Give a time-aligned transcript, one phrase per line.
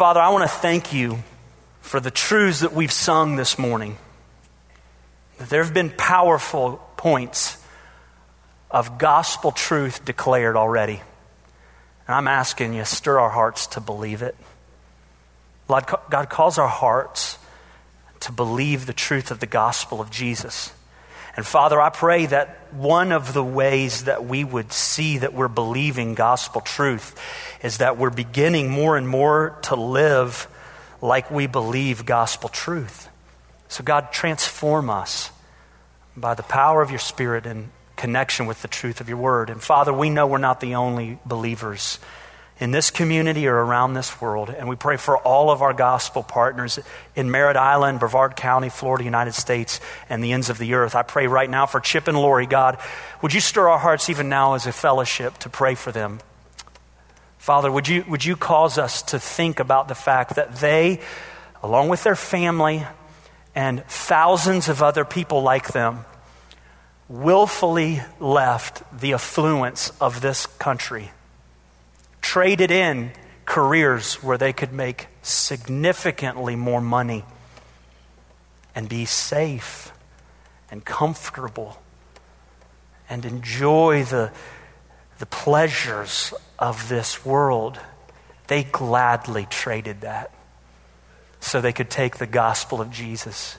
[0.00, 1.18] Father, I want to thank you
[1.82, 3.98] for the truths that we've sung this morning.
[5.36, 7.62] There have been powerful points
[8.70, 11.02] of gospel truth declared already.
[12.08, 14.34] And I'm asking you, stir our hearts to believe it.
[15.68, 17.36] God calls our hearts
[18.20, 20.72] to believe the truth of the gospel of Jesus.
[21.36, 25.48] And Father, I pray that one of the ways that we would see that we're
[25.48, 27.18] believing gospel truth
[27.62, 30.48] is that we're beginning more and more to live
[31.00, 33.08] like we believe gospel truth.
[33.68, 35.30] So, God, transform us
[36.16, 39.50] by the power of your Spirit in connection with the truth of your word.
[39.50, 41.98] And Father, we know we're not the only believers
[42.60, 44.50] in this community or around this world.
[44.50, 46.78] And we pray for all of our gospel partners
[47.16, 50.94] in Merritt Island, Brevard County, Florida, United States, and the ends of the earth.
[50.94, 52.78] I pray right now for Chip and Lori, God.
[53.22, 56.20] Would you stir our hearts even now as a fellowship to pray for them?
[57.38, 61.00] Father, would you, would you cause us to think about the fact that they,
[61.62, 62.86] along with their family
[63.54, 66.04] and thousands of other people like them,
[67.08, 71.10] willfully left the affluence of this country
[72.20, 73.12] traded in
[73.44, 77.24] careers where they could make significantly more money
[78.74, 79.92] and be safe
[80.70, 81.82] and comfortable
[83.08, 84.32] and enjoy the,
[85.18, 87.80] the pleasures of this world.
[88.46, 90.32] They gladly traded that
[91.40, 93.58] so they could take the gospel of Jesus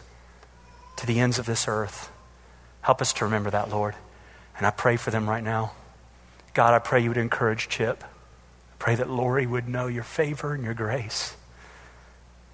[0.98, 2.12] to the ends of this earth.
[2.82, 3.96] Help us to remember that, Lord.
[4.58, 5.74] And I pray for them right now.
[6.54, 8.04] God, I pray you would encourage Chip.
[8.82, 11.38] Pray that Lori would know your favor and your grace.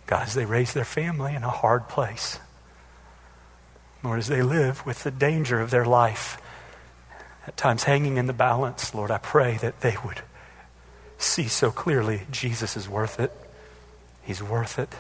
[0.08, 2.42] God, as they raise their family in a hard place,
[4.04, 6.38] Lord, as they live with the danger of their life,
[7.48, 10.20] at times hanging in the balance, Lord, I pray that they would
[11.18, 13.32] see so clearly Jesus is worth it.
[14.22, 14.94] He's worth it.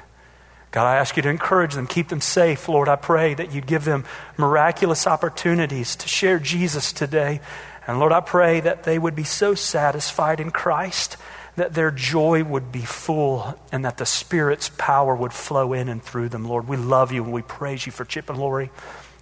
[0.71, 2.69] God, I ask you to encourage them, keep them safe.
[2.69, 4.05] Lord, I pray that you'd give them
[4.37, 7.41] miraculous opportunities to share Jesus today
[7.87, 11.15] and Lord, I pray that they would be so satisfied in Christ
[11.55, 16.03] that their joy would be full and that the Spirit's power would flow in and
[16.03, 16.45] through them.
[16.45, 18.69] Lord, we love you and we praise you for Chip and Lori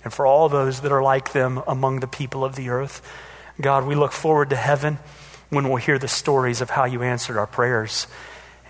[0.04, 3.02] and for all those that are like them among the people of the earth.
[3.62, 5.00] God, we look forward to heaven
[5.50, 8.08] when we'll hear the stories of how you answered our prayers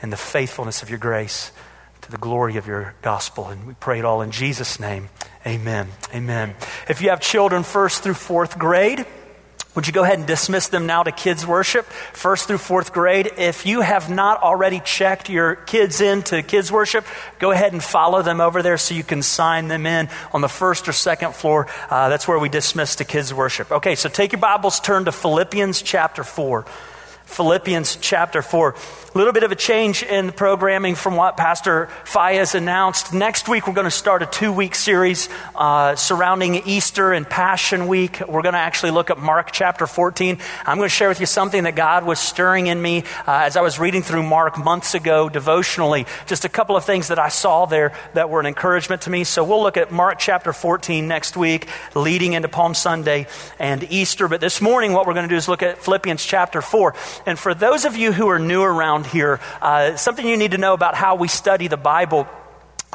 [0.02, 1.52] and the faithfulness of your grace
[2.02, 3.48] to the glory of your gospel.
[3.48, 5.10] And we pray it all in Jesus' name.
[5.48, 5.88] Amen.
[6.14, 6.54] Amen.
[6.88, 9.06] If you have children first through fourth grade,
[9.76, 13.32] would you go ahead and dismiss them now to kids worship, first through fourth grade?
[13.38, 17.06] If you have not already checked your kids into kids worship,
[17.40, 20.50] go ahead and follow them over there so you can sign them in on the
[20.50, 21.68] first or second floor.
[21.90, 23.72] Uh, that's where we dismiss to kids worship.
[23.72, 26.66] Okay, so take your Bibles, turn to Philippians chapter 4.
[27.26, 28.76] Philippians chapter 4.
[29.14, 33.14] A little bit of a change in the programming from what Pastor Fayez announced.
[33.14, 37.88] Next week, we're going to start a two week series uh, surrounding Easter and Passion
[37.88, 38.20] Week.
[38.28, 40.38] We're going to actually look at Mark chapter 14.
[40.66, 43.56] I'm going to share with you something that God was stirring in me uh, as
[43.56, 46.06] I was reading through Mark months ago devotionally.
[46.26, 49.24] Just a couple of things that I saw there that were an encouragement to me.
[49.24, 53.28] So we'll look at Mark chapter 14 next week, leading into Palm Sunday
[53.60, 54.28] and Easter.
[54.28, 56.94] But this morning, what we're going to do is look at Philippians chapter 4.
[57.26, 60.58] And for those of you who are new around here, uh, something you need to
[60.58, 62.28] know about how we study the Bible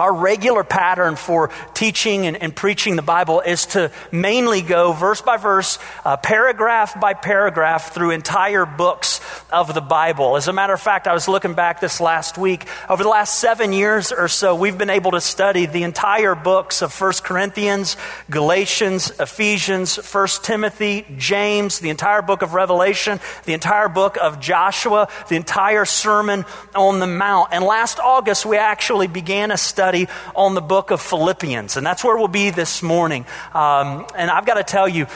[0.00, 5.20] our regular pattern for teaching and, and, preaching the Bible is to mainly go verse
[5.20, 9.20] by verse, uh, paragraph by paragraph through entire books
[9.52, 10.36] of the Bible.
[10.36, 12.66] As a matter of fact, I was looking back this last week.
[12.88, 16.80] Over the last seven years or so, we've been able to study the entire books
[16.80, 17.98] of 1 Corinthians,
[18.30, 25.08] Galatians, Ephesians, 1 Timothy, James, the entire book of Revelation, the entire book of Joshua,
[25.28, 27.50] the entire Sermon on the Mount.
[27.52, 30.06] And last August, we actually began a study study
[30.36, 31.76] on the book of Philippians.
[31.76, 33.26] And that's where we'll be this morning.
[33.52, 35.08] Um, and I've got to tell you,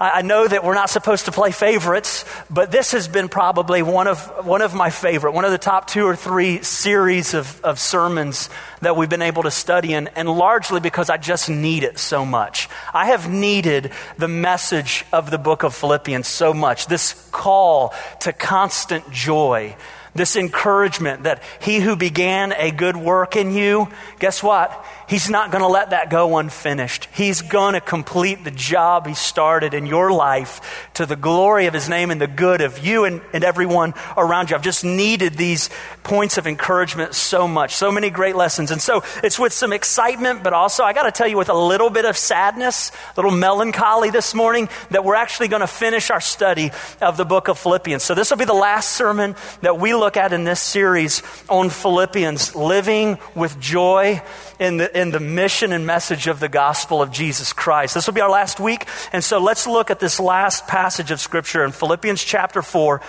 [0.00, 4.06] I know that we're not supposed to play favorites, but this has been probably one
[4.06, 7.78] of, one of my favorite, one of the top two or three series of, of
[7.78, 8.48] sermons
[8.80, 12.24] that we've been able to study, and, and largely because I just need it so
[12.24, 12.68] much.
[12.94, 18.32] I have needed the message of the book of Philippians so much, this call to
[18.32, 19.76] constant joy
[20.18, 23.88] this encouragement that he who began a good work in you,
[24.18, 24.84] guess what?
[25.08, 27.08] He's not going to let that go unfinished.
[27.12, 31.74] He's going to complete the job He started in your life to the glory of
[31.74, 34.56] His name and the good of you and, and everyone around you.
[34.56, 35.70] I've just needed these
[36.02, 38.72] points of encouragement so much, so many great lessons.
[38.72, 41.54] And so it's with some excitement, but also, I got to tell you, with a
[41.54, 46.10] little bit of sadness, a little melancholy this morning, that we're actually going to finish
[46.10, 48.02] our study of the book of Philippians.
[48.02, 51.22] So this will be the last sermon that we look look at in this series
[51.50, 54.22] on Philippians, living with joy
[54.58, 57.94] in the, in the mission and message of the gospel of Jesus Christ.
[57.94, 61.20] This will be our last week, and so let's look at this last passage of
[61.20, 63.00] Scripture in Philippians chapter 4,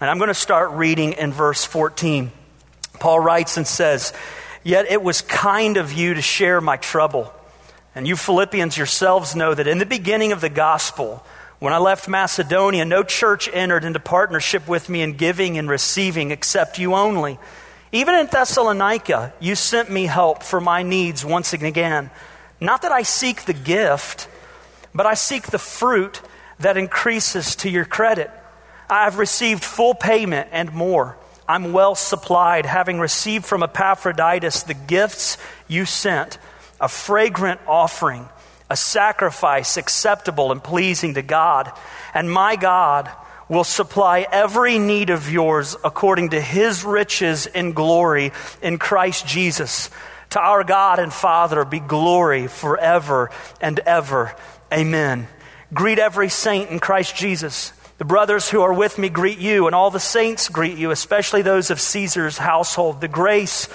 [0.00, 2.30] and I'm going to start reading in verse 14.
[3.00, 4.12] Paul writes and says,
[4.62, 7.32] Yet it was kind of you to share my trouble.
[7.94, 11.24] And you Philippians yourselves know that in the beginning of the gospel,
[11.60, 16.30] when I left Macedonia, no church entered into partnership with me in giving and receiving
[16.30, 17.38] except you only.
[17.90, 22.10] Even in Thessalonica, you sent me help for my needs once and again.
[22.60, 24.28] Not that I seek the gift,
[24.94, 26.20] but I seek the fruit
[26.58, 28.30] that increases to your credit.
[28.90, 31.16] I have received full payment and more.
[31.48, 36.38] I'm well supplied, having received from Epaphroditus the gifts you sent,
[36.80, 38.28] a fragrant offering,
[38.68, 41.72] a sacrifice acceptable and pleasing to God.
[42.12, 43.10] And my God
[43.48, 49.90] will supply every need of yours according to his riches in glory in Christ Jesus.
[50.30, 53.30] To our God and Father be glory forever
[53.60, 54.34] and ever.
[54.72, 55.26] Amen.
[55.72, 57.72] Greet every saint in Christ Jesus.
[57.98, 61.42] The brothers who are with me greet you, and all the saints greet you, especially
[61.42, 63.00] those of Caesar's household.
[63.00, 63.68] The grace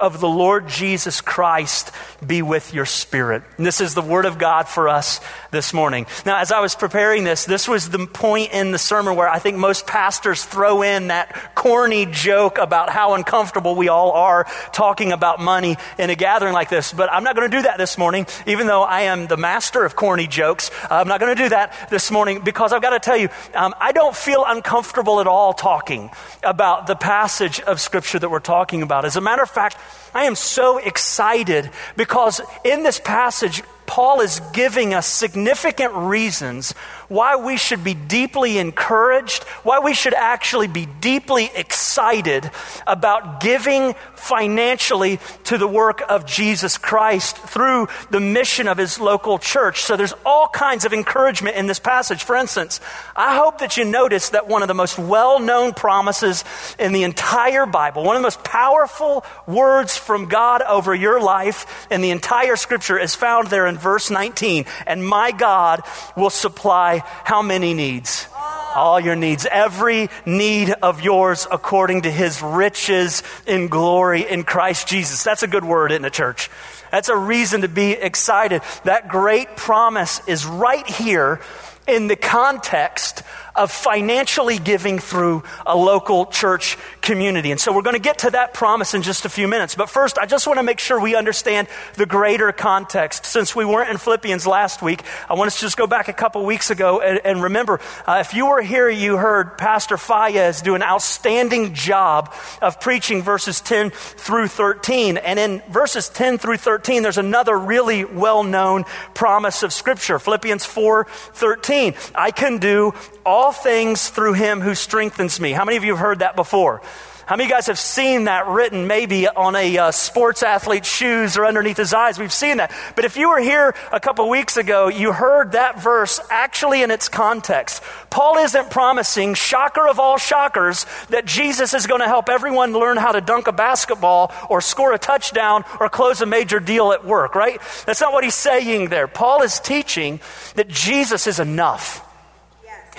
[0.00, 1.92] of the Lord Jesus Christ
[2.26, 3.42] be with your spirit.
[3.56, 5.20] And this is the word of God for us
[5.50, 6.06] this morning.
[6.24, 9.38] Now, as I was preparing this, this was the point in the sermon where I
[9.38, 15.12] think most pastors throw in that corny joke about how uncomfortable we all are talking
[15.12, 16.92] about money in a gathering like this.
[16.92, 19.84] But I'm not going to do that this morning, even though I am the master
[19.84, 20.70] of corny jokes.
[20.90, 23.74] I'm not going to do that this morning because I've got to tell you, um,
[23.78, 26.10] I don't feel uncomfortable at all talking
[26.42, 29.04] about the passage of Scripture that we're talking about.
[29.04, 29.76] As a matter of fact,
[30.14, 36.74] I am so excited because in this passage, Paul is giving us significant reasons
[37.10, 42.48] why we should be deeply encouraged, why we should actually be deeply excited
[42.86, 49.40] about giving financially to the work of Jesus Christ through the mission of his local
[49.40, 49.82] church.
[49.82, 52.22] So there's all kinds of encouragement in this passage.
[52.22, 52.80] For instance,
[53.16, 56.44] I hope that you notice that one of the most well known promises
[56.78, 61.88] in the entire Bible, one of the most powerful words from God over your life
[61.90, 64.66] in the entire scripture is found there in verse 19.
[64.86, 65.82] And my God
[66.16, 68.26] will supply how many needs?
[68.74, 74.86] All your needs, every need of yours according to his riches in glory in Christ
[74.86, 75.24] Jesus.
[75.24, 76.50] That's a good word in the church.
[76.92, 78.62] That's a reason to be excited.
[78.84, 81.40] That great promise is right here
[81.88, 83.22] in the context
[83.54, 87.50] of financially giving through a local church community.
[87.50, 89.74] And so we're going to get to that promise in just a few minutes.
[89.74, 93.26] But first, I just want to make sure we understand the greater context.
[93.26, 96.12] Since we weren't in Philippians last week, I want us to just go back a
[96.12, 100.62] couple weeks ago and, and remember, uh, if you were here, you heard Pastor Fayez
[100.62, 105.16] do an outstanding job of preaching verses 10 through 13.
[105.16, 110.18] And in verses 10 through 13, there's another really well known promise of Scripture.
[110.18, 111.94] Philippians 4 13.
[112.14, 112.92] I can do
[113.24, 115.52] all things through him who strengthens me.
[115.52, 116.82] How many of you have heard that before?
[117.30, 120.92] How many of you guys have seen that written maybe on a uh, sports athlete's
[120.92, 122.18] shoes or underneath his eyes?
[122.18, 122.72] We've seen that.
[122.96, 126.90] But if you were here a couple weeks ago, you heard that verse actually in
[126.90, 127.84] its context.
[128.10, 132.96] Paul isn't promising, shocker of all shockers, that Jesus is going to help everyone learn
[132.96, 137.04] how to dunk a basketball or score a touchdown or close a major deal at
[137.04, 137.60] work, right?
[137.86, 139.06] That's not what he's saying there.
[139.06, 140.18] Paul is teaching
[140.56, 142.04] that Jesus is enough.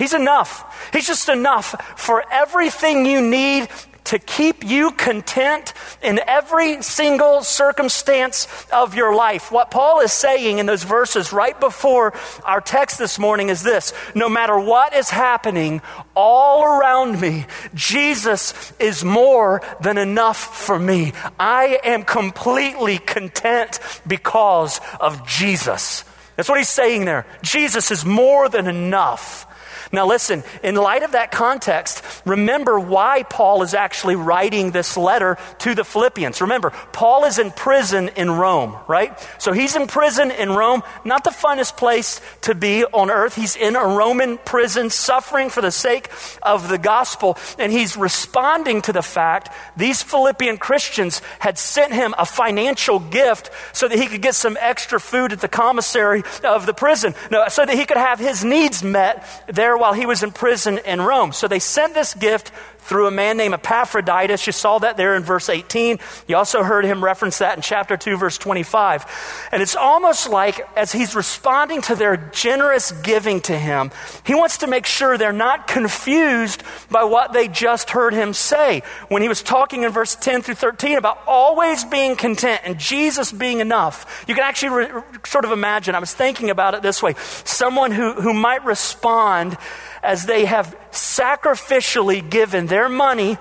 [0.01, 0.89] He's enough.
[0.91, 3.70] He's just enough for everything you need
[4.05, 9.51] to keep you content in every single circumstance of your life.
[9.51, 13.93] What Paul is saying in those verses right before our text this morning is this
[14.15, 15.84] no matter what is happening
[16.15, 21.13] all around me, Jesus is more than enough for me.
[21.39, 26.05] I am completely content because of Jesus.
[26.38, 27.27] That's what he's saying there.
[27.43, 29.46] Jesus is more than enough.
[29.91, 35.38] Now, listen, in light of that context, remember why Paul is actually writing this letter
[35.60, 36.39] to the Philippians.
[36.39, 39.19] Remember, Paul is in prison in Rome, right?
[39.38, 43.36] So he's in prison in Rome, not the funnest place to be on earth.
[43.36, 46.10] He's in a Roman prison, suffering for the sake
[46.41, 52.15] of the gospel, and he's responding to the fact these Philippian Christians had sent him
[52.17, 56.65] a financial gift so that he could get some extra food at the commissary of
[56.65, 60.21] the prison, no, so that he could have his needs met there while he was
[60.21, 61.33] in prison in Rome.
[61.33, 64.45] So they sent this gift through a man named Epaphroditus.
[64.45, 66.00] You saw that there in verse 18.
[66.27, 69.50] You also heard him reference that in chapter 2, verse 25.
[69.51, 73.91] And it's almost like as he's responding to their generous giving to him,
[74.25, 78.81] he wants to make sure they're not confused by what they just heard him say.
[79.07, 83.31] When he was talking in verse 10 through 13 about always being content and Jesus
[83.31, 87.01] being enough, you can actually re- sort of imagine, I was thinking about it this
[87.01, 89.57] way someone who, who might respond
[90.03, 93.38] as they have sacrificially given their money.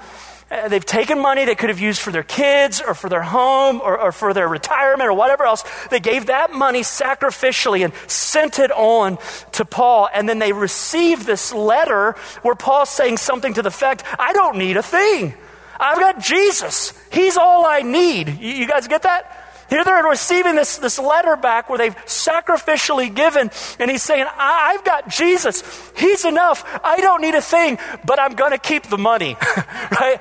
[0.50, 3.81] Uh, they've taken money they could have used for their kids or for their home
[3.81, 5.64] or, or, for their retirement or whatever else.
[5.90, 9.19] They gave that money sacrificially and sent it on
[9.52, 10.09] to Paul.
[10.12, 14.59] And then they received this letter where Paul's saying something to the effect I don't
[14.59, 15.35] need a thing.
[15.79, 16.93] I've got Jesus.
[17.11, 18.40] He's all I need.
[18.40, 19.39] You, you guys get that?
[19.71, 24.85] Here they're receiving this, this letter back where they've sacrificially given, and he's saying, I've
[24.85, 25.62] got Jesus.
[25.97, 26.65] He's enough.
[26.83, 29.37] I don't need a thing, but I'm going to keep the money,
[29.93, 30.21] right?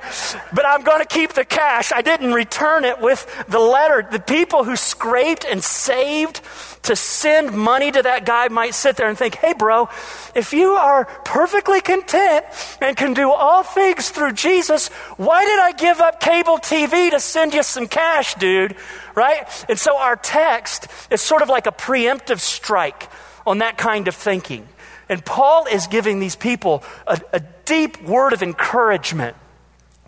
[0.54, 1.92] But I'm going to keep the cash.
[1.92, 4.06] I didn't return it with the letter.
[4.08, 6.40] The people who scraped and saved
[6.82, 9.88] to send money to that guy might sit there and think, hey, bro,
[10.34, 12.46] if you are perfectly content
[12.80, 17.20] and can do all things through Jesus, why did I give up cable TV to
[17.20, 18.76] send you some cash, dude?
[19.14, 19.46] Right?
[19.68, 23.08] And so our text is sort of like a preemptive strike
[23.46, 24.66] on that kind of thinking.
[25.08, 29.36] And Paul is giving these people a, a deep word of encouragement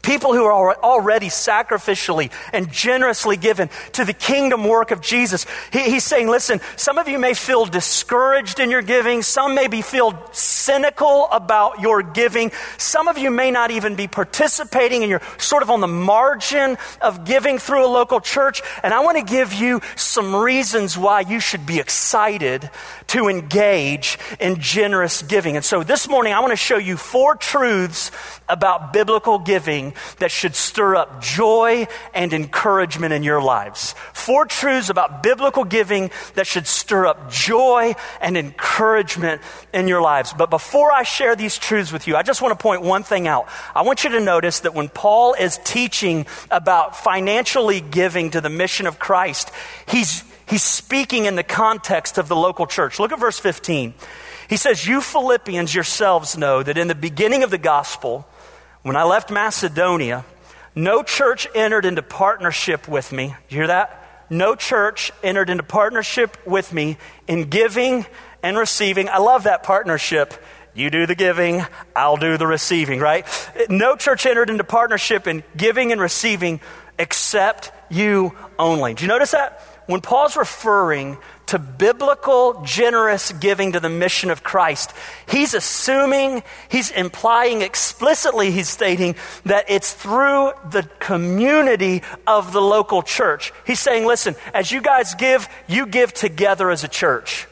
[0.02, 5.46] People who are already sacrificially and generously given to the kingdom work of Jesus.
[5.72, 9.22] He, he's saying, listen, some of you may feel discouraged in your giving.
[9.22, 12.50] Some may be feel cynical about your giving.
[12.78, 16.78] Some of you may not even be participating and you're sort of on the margin
[17.00, 18.60] of giving through a local church.
[18.82, 22.68] And I want to give you some reasons why you should be excited
[23.08, 25.54] to engage in generous giving.
[25.54, 28.10] And so this morning I want to show you four truths
[28.48, 33.94] about biblical giving that should stir up joy and encouragement in your lives.
[34.12, 40.32] Four truths about biblical giving that should stir up joy and encouragement in your lives.
[40.32, 43.26] But before I share these truths with you, I just want to point one thing
[43.26, 43.48] out.
[43.74, 48.50] I want you to notice that when Paul is teaching about financially giving to the
[48.50, 49.50] mission of Christ,
[49.86, 52.98] he's He's speaking in the context of the local church.
[52.98, 53.94] Look at verse 15.
[54.48, 58.28] He says, You Philippians yourselves know that in the beginning of the gospel,
[58.82, 60.24] when I left Macedonia,
[60.74, 63.34] no church entered into partnership with me.
[63.48, 64.26] You hear that?
[64.30, 66.96] No church entered into partnership with me
[67.28, 68.06] in giving
[68.42, 69.08] and receiving.
[69.08, 70.32] I love that partnership.
[70.74, 73.26] You do the giving, I'll do the receiving, right?
[73.68, 76.60] No church entered into partnership in giving and receiving
[76.98, 78.94] except you only.
[78.94, 79.60] Do you notice that?
[79.86, 81.18] When Paul's referring
[81.52, 84.94] to biblical, generous giving to the mission of Christ.
[85.28, 93.02] He's assuming, he's implying explicitly, he's stating that it's through the community of the local
[93.02, 93.52] church.
[93.66, 97.46] He's saying, listen, as you guys give, you give together as a church.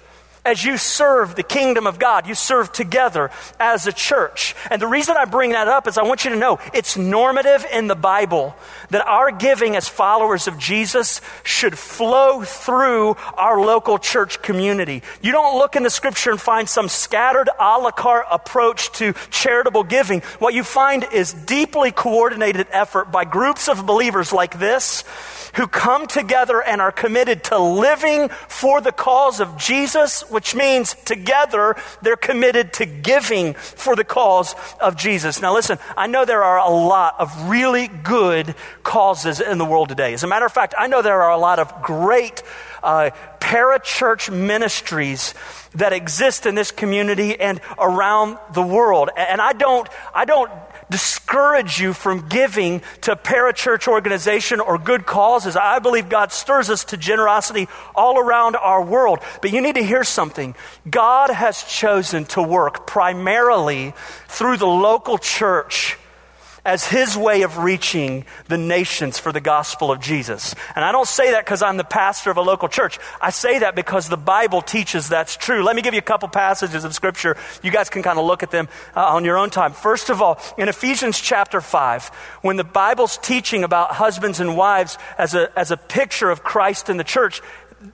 [0.44, 4.56] As you serve the kingdom of God, you serve together as a church.
[4.70, 7.66] And the reason I bring that up is I want you to know it's normative
[7.70, 8.56] in the Bible
[8.88, 15.02] that our giving as followers of Jesus should flow through our local church community.
[15.20, 19.12] You don't look in the scripture and find some scattered a la carte approach to
[19.30, 20.20] charitable giving.
[20.38, 25.04] What you find is deeply coordinated effort by groups of believers like this
[25.54, 30.94] who come together and are committed to living for the cause of Jesus, which means
[31.04, 35.40] together they're committed to giving for the cause of Jesus.
[35.40, 39.88] Now, listen, I know there are a lot of really good causes in the world
[39.88, 40.12] today.
[40.12, 42.42] As a matter of fact, I know there are a lot of great
[42.82, 45.34] uh, parachurch ministries
[45.74, 49.10] that exist in this community and around the world.
[49.16, 50.50] And I don't, I don't
[50.90, 55.56] discourage you from giving to parachurch organization or good causes.
[55.56, 59.20] I believe God stirs us to generosity all around our world.
[59.40, 60.54] But you need to hear something.
[60.88, 63.94] God has chosen to work primarily
[64.28, 65.96] through the local church
[66.70, 70.54] as his way of reaching the nations for the gospel of Jesus.
[70.76, 73.00] And I don't say that because I'm the pastor of a local church.
[73.20, 75.64] I say that because the Bible teaches that's true.
[75.64, 77.36] Let me give you a couple passages of scripture.
[77.64, 79.72] You guys can kind of look at them uh, on your own time.
[79.72, 82.06] First of all, in Ephesians chapter 5,
[82.42, 86.88] when the Bible's teaching about husbands and wives as a, as a picture of Christ
[86.88, 87.42] in the church,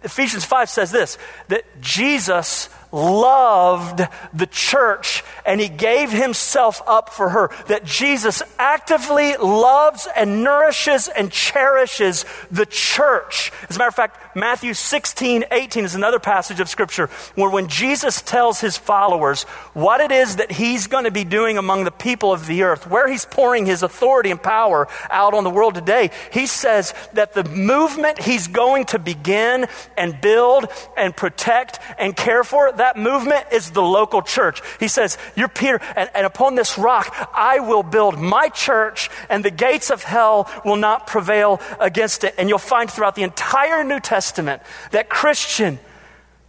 [0.02, 1.16] Ephesians 5 says this
[1.48, 4.02] that Jesus loved
[4.32, 7.50] the church and he gave himself up for her.
[7.68, 13.52] That Jesus actively loves and nourishes and cherishes the church.
[13.68, 17.68] As a matter of fact, Matthew 16, 18 is another passage of scripture where when
[17.68, 21.90] Jesus tells his followers what it is that he's going to be doing among the
[21.90, 25.74] people of the earth, where he's pouring his authority and power out on the world
[25.74, 29.66] today, he says that the movement he's going to begin
[29.96, 30.66] and build
[30.96, 34.60] and protect and care for, that movement is the local church.
[34.80, 39.44] He says, You're Peter, and, and upon this rock I will build my church, and
[39.44, 42.34] the gates of hell will not prevail against it.
[42.38, 45.78] And you'll find throughout the entire New Testament that Christian,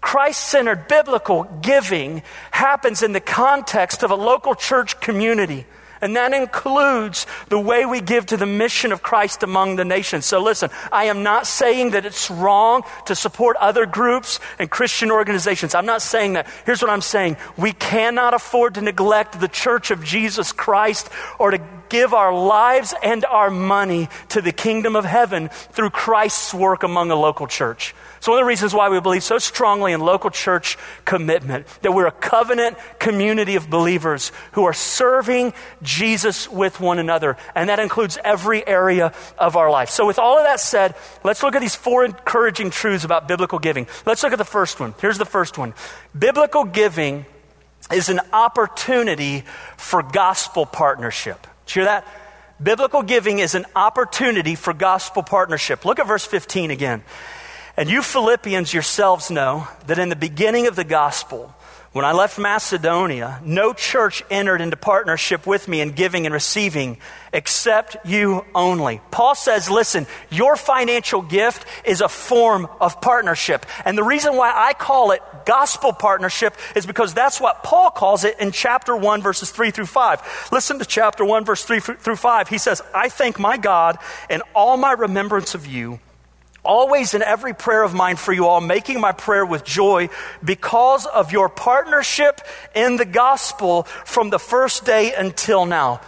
[0.02, 5.66] Christ centered biblical giving happens in the context of a local church community.
[6.02, 10.26] And that includes the way we give to the mission of Christ among the nations.
[10.26, 15.12] So listen, I am not saying that it's wrong to support other groups and Christian
[15.12, 15.76] organizations.
[15.76, 16.48] I'm not saying that.
[16.66, 17.38] Here's what I'm saying.
[17.58, 22.94] We cannot afford to neglect the church of Jesus Christ or to give our lives
[23.04, 27.96] and our money to the kingdom of heaven through Christ's work among a local church.
[28.28, 31.94] It's one of the reasons why we believe so strongly in local church commitment, that
[31.94, 37.38] we're a covenant community of believers who are serving Jesus with one another.
[37.56, 39.90] And that includes every area of our life.
[39.90, 43.60] So, with all of that said, let's look at these four encouraging truths about biblical
[43.60, 43.88] giving.
[44.06, 44.94] Let's look at the first one.
[45.00, 45.74] Here's the first one
[46.14, 47.26] Biblical giving
[47.94, 49.46] is an opportunity
[49.78, 51.48] for gospel partnership.
[51.66, 52.08] Did you hear that?
[52.62, 55.86] Biblical giving is an opportunity for gospel partnership.
[55.86, 57.04] Look at verse 15 again.
[57.78, 61.54] And you Philippians yourselves know that in the beginning of the gospel,
[61.92, 66.98] when I left Macedonia, no church entered into partnership with me in giving and receiving
[67.32, 69.00] except you only.
[69.12, 73.64] Paul says, listen, your financial gift is a form of partnership.
[73.86, 78.24] And the reason why I call it gospel partnership is because that's what Paul calls
[78.24, 80.50] it in chapter 1, verses 3 through 5.
[80.52, 82.50] Listen to chapter 1, verse 3 through 5.
[82.50, 84.00] He says, I thank my God
[84.32, 86.00] in all my remembrance of you
[86.68, 90.10] always in every prayer of mine for you all, making my prayer with joy
[90.44, 92.42] because of your partnership
[92.76, 96.02] in the gospel from the first day until now.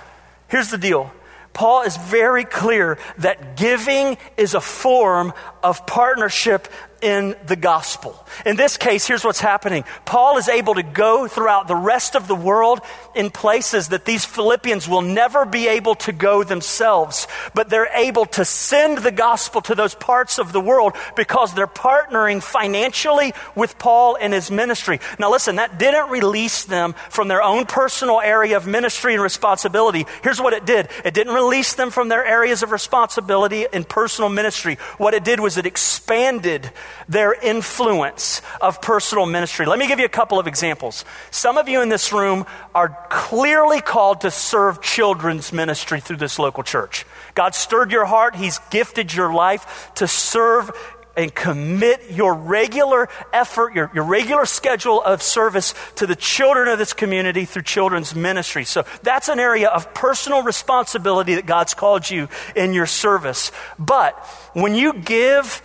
[0.50, 1.12] Here's the deal.
[1.54, 6.68] Paul is very clear that giving is a form of partnership
[7.02, 8.26] in the gospel.
[8.46, 12.28] In this case, here's what's happening Paul is able to go throughout the rest of
[12.28, 12.82] the world
[13.16, 18.26] in places that these Philippians will never be able to go themselves, but they're able
[18.26, 23.78] to send the gospel to those parts of the world because they're partnering financially with
[23.78, 25.00] Paul and his ministry.
[25.18, 30.06] Now, listen, that didn't release them from their own personal area of ministry and responsibility.
[30.24, 34.30] Here's what it did it didn't release them from their areas of responsibility in personal
[34.30, 34.76] ministry.
[34.98, 36.72] What it did was it expanded
[37.08, 39.66] their influence of personal ministry.
[39.66, 41.06] Let me give you a couple of examples.
[41.32, 46.40] Some of you in this room are clearly called to serve children's ministry through this
[46.40, 47.06] local church.
[47.36, 50.72] God stirred your heart, He's gifted your life to serve
[51.20, 56.80] and commit your regular effort, your, your regular schedule of service to the children of
[56.80, 58.64] this community through children's ministry.
[58.64, 63.52] So that's an area of personal responsibility that God's called you in your service.
[63.78, 64.18] But
[64.54, 65.62] when you give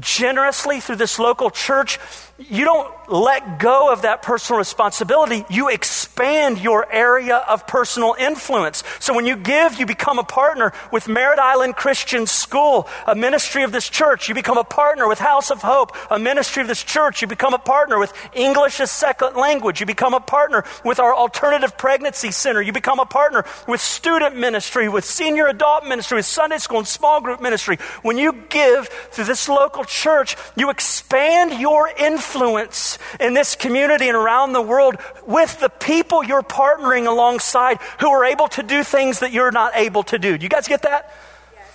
[0.00, 1.98] generously through this local church,
[2.38, 5.44] you don't let go of that personal responsibility.
[5.48, 8.82] You expand your area of personal influence.
[9.00, 13.62] So when you give, you become a partner with Merritt Island Christian School, a ministry
[13.62, 14.28] of this church.
[14.28, 17.22] You become a partner with House of Hope, a ministry of this church.
[17.22, 19.80] You become a partner with English as second language.
[19.80, 22.60] You become a partner with our Alternative Pregnancy Center.
[22.60, 26.88] You become a partner with student ministry, with senior adult ministry, with Sunday school and
[26.88, 27.78] small group ministry.
[28.02, 34.16] When you give to this local church, you expand your influence in this community and
[34.16, 39.20] around the world with the people you're partnering alongside who are able to do things
[39.20, 40.38] that you're not able to do.
[40.38, 41.12] Do you guys get that?
[41.54, 41.66] Yes.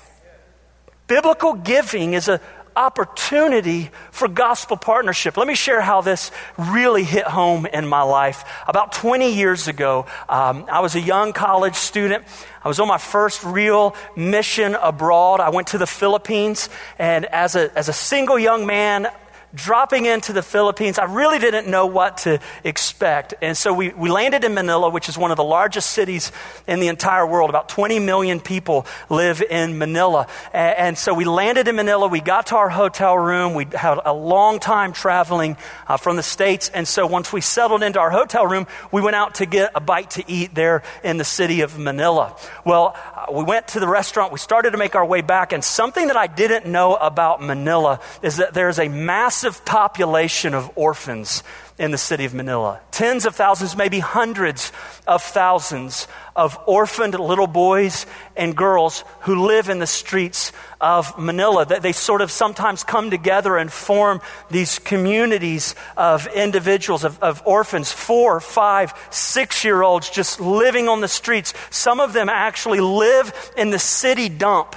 [1.08, 2.40] Biblical giving is an
[2.76, 5.38] opportunity for gospel partnership.
[5.38, 8.44] Let me share how this really hit home in my life.
[8.68, 12.26] About 20 years ago, um, I was a young college student.
[12.64, 15.40] I was on my first real mission abroad.
[15.40, 19.08] I went to the Philippines, and as a, as a single young man,
[19.56, 23.36] dropping into the Philippines, I really didn't know what to expect.
[23.42, 26.32] And so we, we landed in Manila, which is one of the largest cities
[26.68, 27.50] in the entire world.
[27.50, 30.28] About 20 million people live in Manila.
[30.54, 32.08] And, and so we landed in Manila.
[32.08, 33.54] We got to our hotel room.
[33.54, 36.70] We had a long time traveling uh, from the States.
[36.70, 39.82] And so once we settled into our hotel room, we went out to get a
[39.82, 42.36] bite to eat there in the city of Manila.
[42.66, 42.96] Well,
[43.32, 44.32] we went to the restaurant.
[44.32, 45.54] We started to make our way back.
[45.54, 50.72] And something that I didn't know about Manila is that there's a massive population of
[50.76, 51.44] orphans
[51.80, 52.80] in the city of Manila.
[52.92, 54.72] Tens of thousands, maybe hundreds
[55.08, 58.06] of thousands of orphaned little boys
[58.36, 61.66] and girls who live in the streets of Manila.
[61.66, 67.42] That they sort of sometimes come together and form these communities of individuals, of, of
[67.46, 71.54] orphans, four, five, six year olds just living on the streets.
[71.72, 74.76] Some of them actually live in the city dump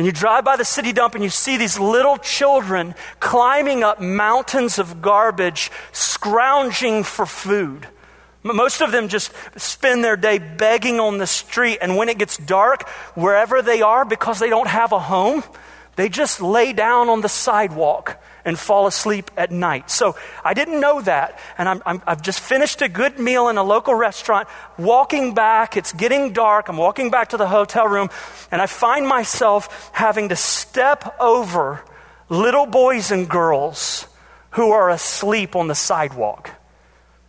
[0.00, 4.00] and you drive by the city dump and you see these little children climbing up
[4.00, 7.86] mountains of garbage, scrounging for food.
[8.42, 11.80] Most of them just spend their day begging on the street.
[11.82, 15.44] And when it gets dark, wherever they are, because they don't have a home,
[16.00, 19.90] they just lay down on the sidewalk and fall asleep at night.
[19.90, 21.38] So I didn't know that.
[21.58, 25.76] And i have just finished a good meal in a local restaurant, walking back.
[25.76, 26.68] It's getting dark.
[26.68, 28.08] I'm walking back to the hotel room,
[28.50, 31.84] and I find myself having to step over
[32.30, 34.06] little boys and girls
[34.52, 36.50] who are asleep on the sidewalk.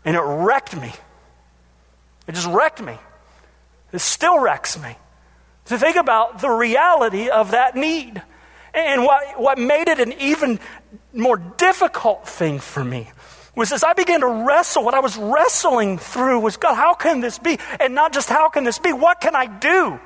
[0.05, 0.93] And it wrecked me.
[2.25, 2.97] It just wrecked me.
[3.91, 4.95] It still wrecks me
[5.65, 8.21] to think about the reality of that need.
[8.73, 10.59] And what, what made it an even
[11.13, 13.09] more difficult thing for me
[13.55, 17.19] was as I began to wrestle, what I was wrestling through was God, how can
[17.19, 17.59] this be?
[17.79, 19.99] And not just how can this be, what can I do?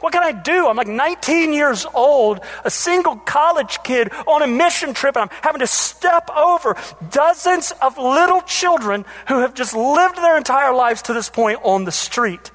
[0.00, 0.68] What can I do?
[0.68, 5.36] I'm like 19 years old, a single college kid on a mission trip, and I'm
[5.42, 6.76] having to step over
[7.10, 11.84] dozens of little children who have just lived their entire lives to this point on
[11.84, 12.52] the street.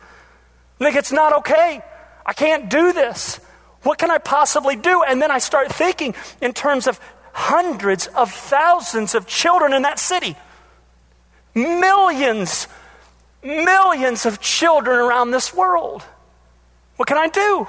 [0.79, 1.83] Like, it's not okay.
[2.25, 3.41] I can't do this.
[3.83, 5.03] What can I possibly do?
[5.03, 6.99] And then I start thinking in terms of
[7.33, 10.35] hundreds of thousands of children in that city.
[11.53, 12.67] Millions,
[13.43, 16.03] millions of children around this world.
[16.95, 17.67] What can I do?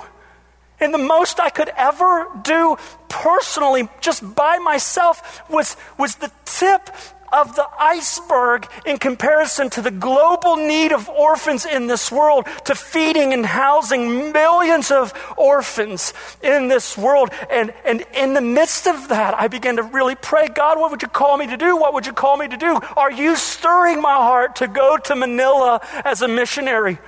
[0.81, 2.77] And the most I could ever do
[3.09, 6.91] personally, just by myself, was, was the tip
[7.35, 12.75] of the iceberg in comparison to the global need of orphans in this world, to
[12.75, 17.31] feeding and housing millions of orphans in this world.
[17.51, 21.03] And, and in the midst of that, I began to really pray God, what would
[21.03, 21.77] you call me to do?
[21.77, 22.79] What would you call me to do?
[22.97, 26.99] Are you stirring my heart to go to Manila as a missionary?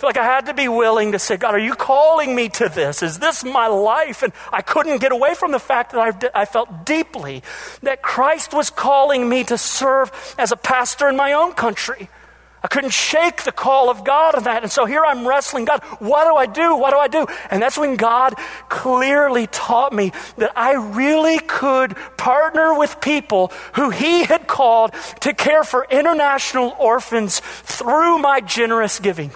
[0.00, 2.70] Feel like I had to be willing to say, God, are you calling me to
[2.70, 3.02] this?
[3.02, 4.22] Is this my life?
[4.22, 7.42] And I couldn't get away from the fact that I, I felt deeply
[7.82, 12.08] that Christ was calling me to serve as a pastor in my own country.
[12.62, 14.62] I couldn't shake the call of God on that.
[14.62, 16.76] And so here I'm wrestling God, what do I do?
[16.76, 17.26] What do I do?
[17.50, 18.34] And that's when God
[18.70, 25.34] clearly taught me that I really could partner with people who He had called to
[25.34, 29.30] care for international orphans through my generous giving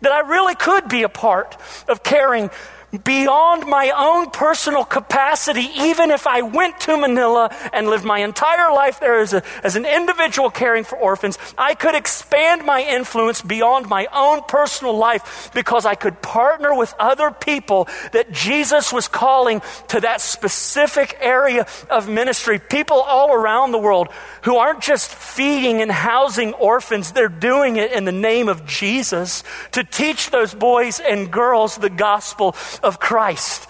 [0.00, 1.56] that I really could be a part
[1.88, 2.50] of caring
[2.98, 8.72] beyond my own personal capacity, even if I went to Manila and lived my entire
[8.72, 13.42] life there as, a, as an individual caring for orphans, I could expand my influence
[13.42, 19.08] beyond my own personal life because I could partner with other people that Jesus was
[19.08, 22.58] calling to that specific area of ministry.
[22.58, 24.08] People all around the world
[24.42, 29.42] who aren't just feeding and housing orphans, they're doing it in the name of Jesus
[29.72, 32.54] to teach those boys and girls the gospel
[32.84, 33.68] of Christ.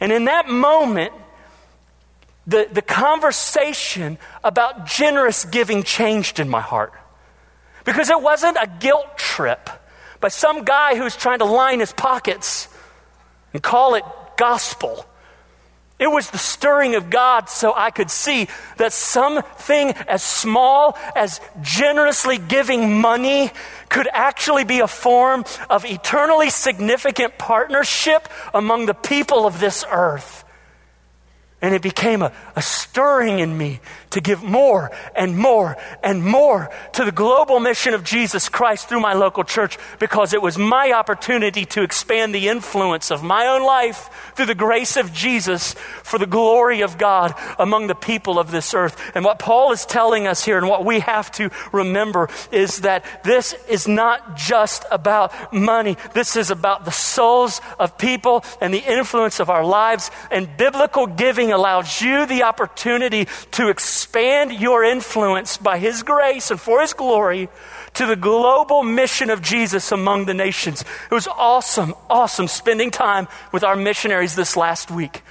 [0.00, 1.12] And in that moment,
[2.46, 6.92] the, the conversation about generous giving changed in my heart.
[7.84, 9.68] Because it wasn't a guilt trip
[10.20, 12.68] by some guy who's trying to line his pockets
[13.52, 14.04] and call it
[14.36, 15.06] gospel.
[15.98, 21.40] It was the stirring of God so I could see that something as small as
[21.62, 23.52] generously giving money
[23.94, 30.44] could actually be a form of eternally significant partnership among the people of this earth.
[31.62, 33.78] And it became a, a stirring in me
[34.14, 39.00] to give more and more and more to the global mission of Jesus Christ through
[39.00, 43.66] my local church because it was my opportunity to expand the influence of my own
[43.66, 45.74] life through the grace of Jesus
[46.04, 48.96] for the glory of God among the people of this earth.
[49.16, 53.24] And what Paul is telling us here and what we have to remember is that
[53.24, 55.96] this is not just about money.
[56.12, 60.12] This is about the souls of people and the influence of our lives.
[60.30, 63.68] And biblical giving allows you the opportunity to
[64.04, 67.48] expand your influence by His grace and for His glory
[67.94, 70.84] to the global mission of Jesus among the nations.
[71.10, 75.22] It was awesome, awesome spending time with our missionaries this last week.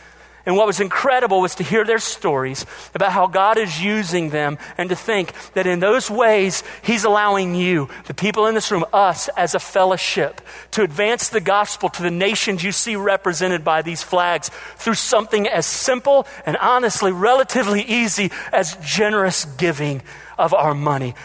[0.46, 4.58] And what was incredible was to hear their stories about how God is using them
[4.78, 8.84] and to think that in those ways, He's allowing you, the people in this room,
[8.92, 13.82] us as a fellowship, to advance the gospel to the nations you see represented by
[13.82, 20.02] these flags through something as simple and honestly relatively easy as generous giving
[20.38, 21.16] of our money.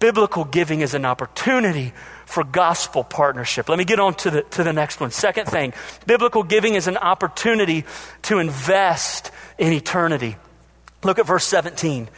[0.00, 1.92] Biblical giving is an opportunity
[2.26, 3.68] for gospel partnership.
[3.68, 5.10] Let me get on to the, to the next one.
[5.10, 5.72] Second thing
[6.06, 7.84] biblical giving is an opportunity
[8.22, 10.36] to invest in eternity.
[11.02, 12.08] Look at verse 17.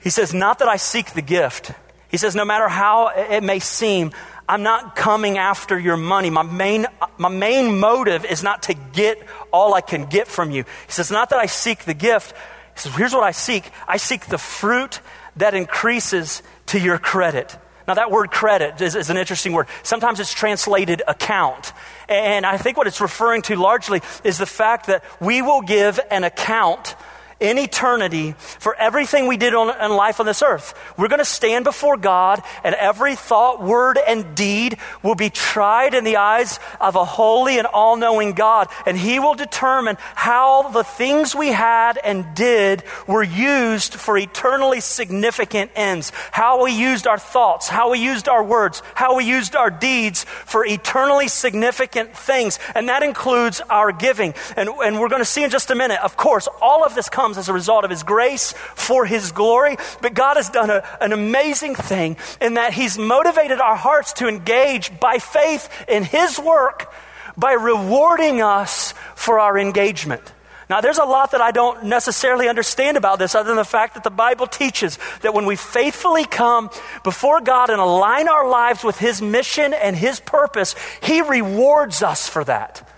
[0.00, 1.72] He says, Not that I seek the gift.
[2.08, 4.10] He says, No matter how it may seem,
[4.48, 6.28] I'm not coming after your money.
[6.28, 10.64] My main, my main motive is not to get all I can get from you.
[10.86, 12.34] He says, Not that I seek the gift.
[12.74, 15.00] He says, Here's what I seek I seek the fruit
[15.36, 17.56] that increases to your credit.
[17.90, 19.66] Now, that word credit is, is, an interesting word.
[19.82, 21.72] Sometimes it's translated account.
[22.08, 25.98] And I think what it's referring to largely is the fact that we will give
[26.08, 26.94] an account
[27.40, 30.74] in eternity for everything we did on, in life on this earth.
[30.96, 35.94] We're going to stand before God, and every thought, word, and deed will be tried
[35.94, 38.68] in the eyes of a holy and all knowing God.
[38.86, 44.80] And He will determine how the things we had and did were used for eternally
[44.80, 46.12] significant ends.
[46.32, 50.24] How we used our thoughts, how we used our words, how we used our deeds
[50.24, 52.58] for eternally significant things.
[52.74, 54.34] And that includes our giving.
[54.56, 57.08] And, and we're going to see in just a minute, of course, all of this
[57.08, 59.76] comes comes as a result of His grace for His glory.
[60.02, 64.26] But God has done a, an amazing thing in that He's motivated our hearts to
[64.26, 66.92] engage by faith in His work
[67.36, 70.22] by rewarding us for our engagement.
[70.68, 73.94] Now, there's a lot that I don't necessarily understand about this, other than the fact
[73.94, 76.70] that the Bible teaches that when we faithfully come
[77.04, 82.28] before God and align our lives with His mission and His purpose, He rewards us
[82.28, 82.88] for that.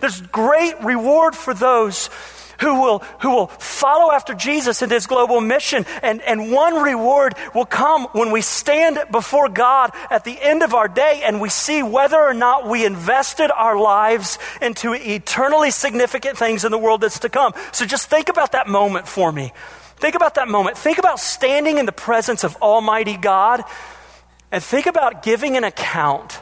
[0.00, 2.08] There's great reward for those
[2.62, 5.84] who will, who will follow after Jesus in this global mission.
[6.02, 10.72] And, and one reward will come when we stand before God at the end of
[10.72, 16.38] our day and we see whether or not we invested our lives into eternally significant
[16.38, 17.52] things in the world that's to come.
[17.72, 19.52] So just think about that moment for me.
[19.96, 20.78] Think about that moment.
[20.78, 23.62] Think about standing in the presence of Almighty God
[24.50, 26.40] and think about giving an account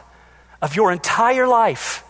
[0.61, 2.03] of your entire life.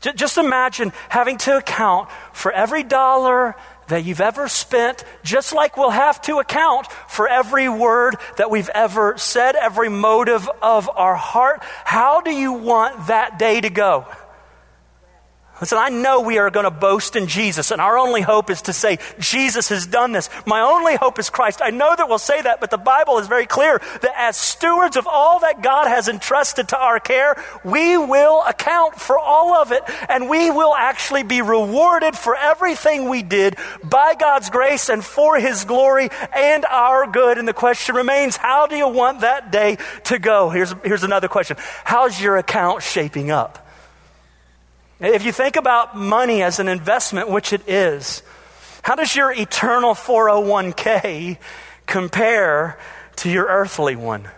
[0.00, 3.56] Just imagine having to account for every dollar
[3.88, 8.68] that you've ever spent, just like we'll have to account for every word that we've
[8.70, 11.60] ever said, every motive of our heart.
[11.84, 14.06] How do you want that day to go?
[15.60, 18.62] Listen, I know we are going to boast in Jesus, and our only hope is
[18.62, 20.30] to say, Jesus has done this.
[20.46, 21.60] My only hope is Christ.
[21.62, 24.96] I know that we'll say that, but the Bible is very clear that as stewards
[24.96, 29.72] of all that God has entrusted to our care, we will account for all of
[29.72, 35.04] it, and we will actually be rewarded for everything we did by God's grace and
[35.04, 37.36] for His glory and our good.
[37.36, 40.50] And the question remains, how do you want that day to go?
[40.50, 41.56] Here's, here's another question.
[41.84, 43.67] How's your account shaping up?
[45.00, 48.22] If you think about money as an investment, which it is,
[48.82, 51.38] how does your eternal 401k
[51.86, 52.78] compare
[53.16, 54.28] to your earthly one?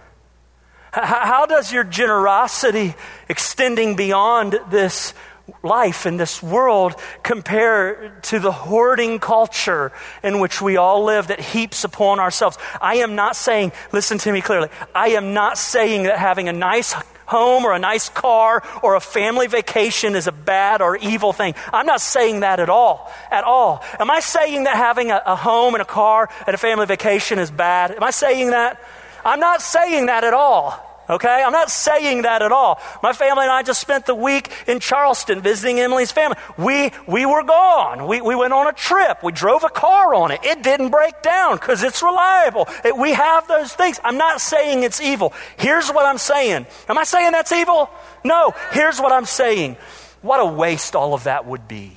[0.92, 2.94] How does your generosity
[3.28, 5.14] extending beyond this
[5.62, 9.92] life in this world compare to the hoarding culture
[10.22, 12.58] in which we all live that heaps upon ourselves?
[12.82, 16.52] I am not saying, listen to me clearly, I am not saying that having a
[16.52, 16.94] nice
[17.30, 21.54] home or a nice car or a family vacation is a bad or evil thing.
[21.72, 23.10] I'm not saying that at all.
[23.30, 23.84] At all.
[23.98, 27.38] Am I saying that having a, a home and a car and a family vacation
[27.38, 27.92] is bad?
[27.92, 28.82] Am I saying that?
[29.24, 30.89] I'm not saying that at all.
[31.10, 31.42] Okay?
[31.44, 32.80] I'm not saying that at all.
[33.02, 36.36] My family and I just spent the week in Charleston visiting Emily's family.
[36.56, 38.06] We, we were gone.
[38.06, 39.22] We, we went on a trip.
[39.22, 40.40] We drove a car on it.
[40.44, 42.68] It didn't break down because it's reliable.
[42.84, 43.98] It, we have those things.
[44.04, 45.34] I'm not saying it's evil.
[45.58, 46.66] Here's what I'm saying.
[46.88, 47.90] Am I saying that's evil?
[48.24, 48.54] No.
[48.72, 49.76] Here's what I'm saying.
[50.22, 51.96] What a waste all of that would be.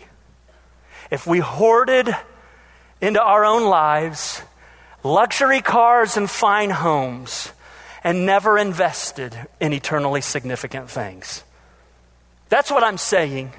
[1.11, 2.09] If we hoarded
[2.99, 4.41] into our own lives
[5.03, 7.51] luxury cars and fine homes
[8.03, 11.43] and never invested in eternally significant things.
[12.49, 13.53] That's what I'm saying.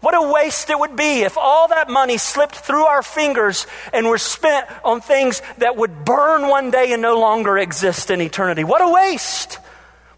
[0.00, 4.08] What a waste it would be if all that money slipped through our fingers and
[4.08, 8.64] were spent on things that would burn one day and no longer exist in eternity.
[8.64, 9.58] What a waste!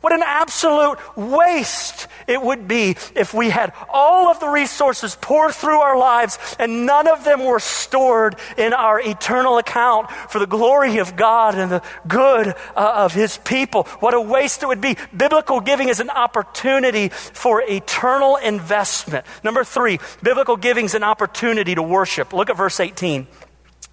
[0.04, 5.50] What an absolute waste it would be if we had all of the resources pour
[5.50, 10.46] through our lives and none of them were stored in our eternal account for the
[10.46, 13.84] glory of God and the good uh, of His people.
[14.00, 14.98] What a waste it would be.
[15.16, 19.24] Biblical giving is an opportunity for eternal investment.
[19.42, 22.34] Number three, biblical giving is an opportunity to worship.
[22.34, 23.26] Look at verse 18.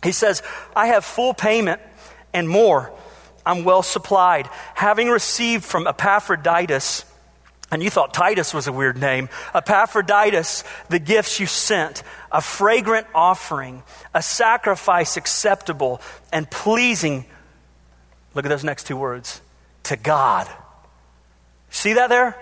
[0.03, 0.43] He says,
[0.75, 1.79] I have full payment
[2.33, 2.91] and more
[3.45, 7.05] I'm well supplied, having received from Epaphroditus,
[7.71, 13.07] and you thought Titus was a weird name, Epaphroditus, the gifts you sent, a fragrant
[13.15, 16.01] offering, a sacrifice acceptable
[16.33, 17.25] and pleasing.
[18.35, 19.41] Look at those next two words
[19.83, 20.49] to God.
[21.69, 22.37] See that there?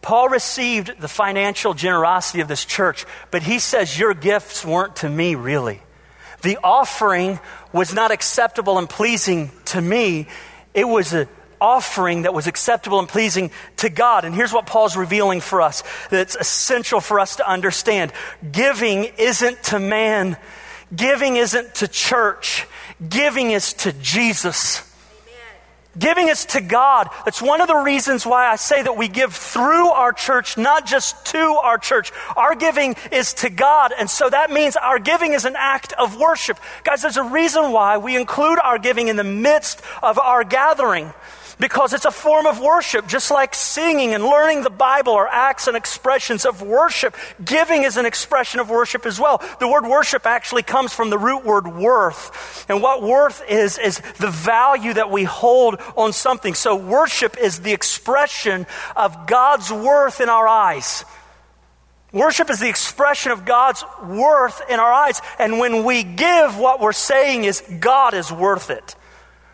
[0.00, 5.08] Paul received the financial generosity of this church, but he says, Your gifts weren't to
[5.08, 5.80] me, really.
[6.42, 7.38] The offering
[7.72, 10.26] was not acceptable and pleasing to me.
[10.74, 11.28] It was an
[11.60, 14.24] offering that was acceptable and pleasing to God.
[14.24, 18.12] And here's what Paul's revealing for us that's essential for us to understand.
[18.50, 20.36] Giving isn't to man.
[20.94, 22.66] Giving isn't to church.
[23.08, 24.91] Giving is to Jesus.
[25.98, 27.08] Giving is to God.
[27.24, 30.86] That's one of the reasons why I say that we give through our church, not
[30.86, 32.12] just to our church.
[32.34, 33.92] Our giving is to God.
[33.98, 36.58] And so that means our giving is an act of worship.
[36.82, 41.12] Guys, there's a reason why we include our giving in the midst of our gathering
[41.62, 45.68] because it's a form of worship, just like singing and learning the Bible are acts
[45.68, 47.16] and expressions of worship.
[47.44, 49.40] Giving is an expression of worship as well.
[49.60, 52.66] The word worship actually comes from the root word worth.
[52.68, 56.54] And what worth is, is the value that we hold on something.
[56.54, 61.04] So worship is the expression of God's worth in our eyes.
[62.12, 65.20] Worship is the expression of God's worth in our eyes.
[65.38, 68.96] And when we give, what we're saying is God is worth it.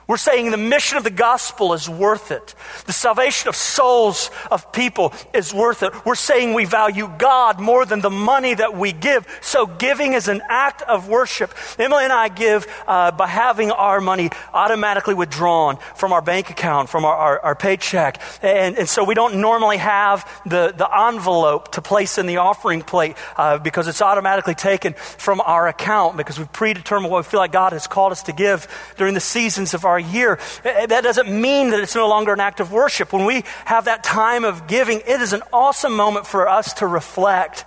[0.09, 2.55] We're saying the mission of the gospel is worth it.
[2.87, 5.92] The salvation of souls of people is worth it.
[6.07, 9.29] We're saying we value God more than the money that we give.
[9.42, 11.53] So giving is an act of worship.
[11.79, 16.88] Emily and I give uh, by having our money automatically withdrawn from our bank account,
[16.88, 18.18] from our, our, our paycheck.
[18.40, 22.81] And, and, so we don't normally have the, the envelope to place in the offering
[22.81, 27.40] plate uh, because it's automatically taken from our account because we've predetermined what we feel
[27.40, 28.66] like God has called us to give
[28.97, 30.38] during the seasons of our our year.
[30.62, 33.12] That doesn't mean that it's no longer an act of worship.
[33.12, 36.87] When we have that time of giving, it is an awesome moment for us to
[36.87, 37.64] reflect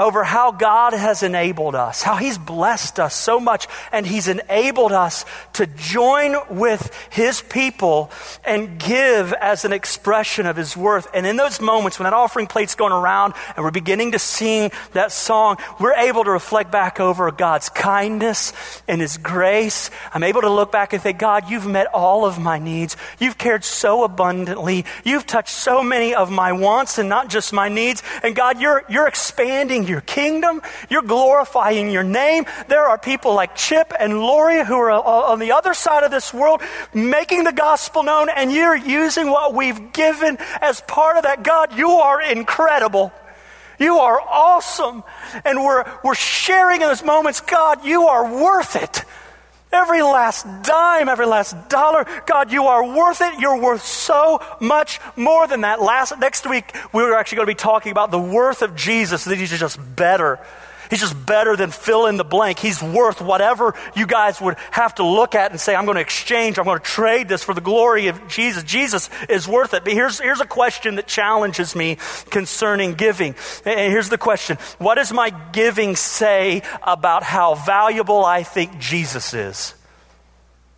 [0.00, 4.92] over how God has enabled us, how He's blessed us so much, and He's enabled
[4.92, 8.10] us to join with His people
[8.42, 11.06] and give as an expression of His worth.
[11.12, 14.72] And in those moments when that offering plate's going around and we're beginning to sing
[14.94, 18.54] that song, we're able to reflect back over God's kindness
[18.88, 19.90] and His grace.
[20.14, 22.96] I'm able to look back and think, God, you've met all of my needs.
[23.18, 24.86] You've cared so abundantly.
[25.04, 28.02] You've touched so many of my wants and not just my needs.
[28.22, 30.62] And God, you're, you're expanding your kingdom.
[30.88, 32.46] You're glorifying your name.
[32.68, 36.10] There are people like Chip and Lori who are uh, on the other side of
[36.10, 36.62] this world
[36.94, 41.42] making the gospel known, and you're using what we've given as part of that.
[41.42, 43.12] God, you are incredible.
[43.78, 45.02] You are awesome.
[45.44, 49.04] And we're, we're sharing in those moments, God, you are worth it.
[49.72, 52.04] Every last dime, every last dollar.
[52.26, 53.38] God, you are worth it.
[53.38, 55.80] You're worth so much more than that.
[55.80, 59.38] Last, next week, we're actually going to be talking about the worth of Jesus, that
[59.38, 60.40] he's just better
[60.90, 62.58] He's just better than fill in the blank.
[62.58, 66.02] He's worth whatever you guys would have to look at and say, I'm going to
[66.02, 68.64] exchange, I'm going to trade this for the glory of Jesus.
[68.64, 69.84] Jesus is worth it.
[69.84, 71.98] But here's, here's a question that challenges me
[72.30, 73.36] concerning giving.
[73.64, 79.32] And here's the question What does my giving say about how valuable I think Jesus
[79.32, 79.74] is?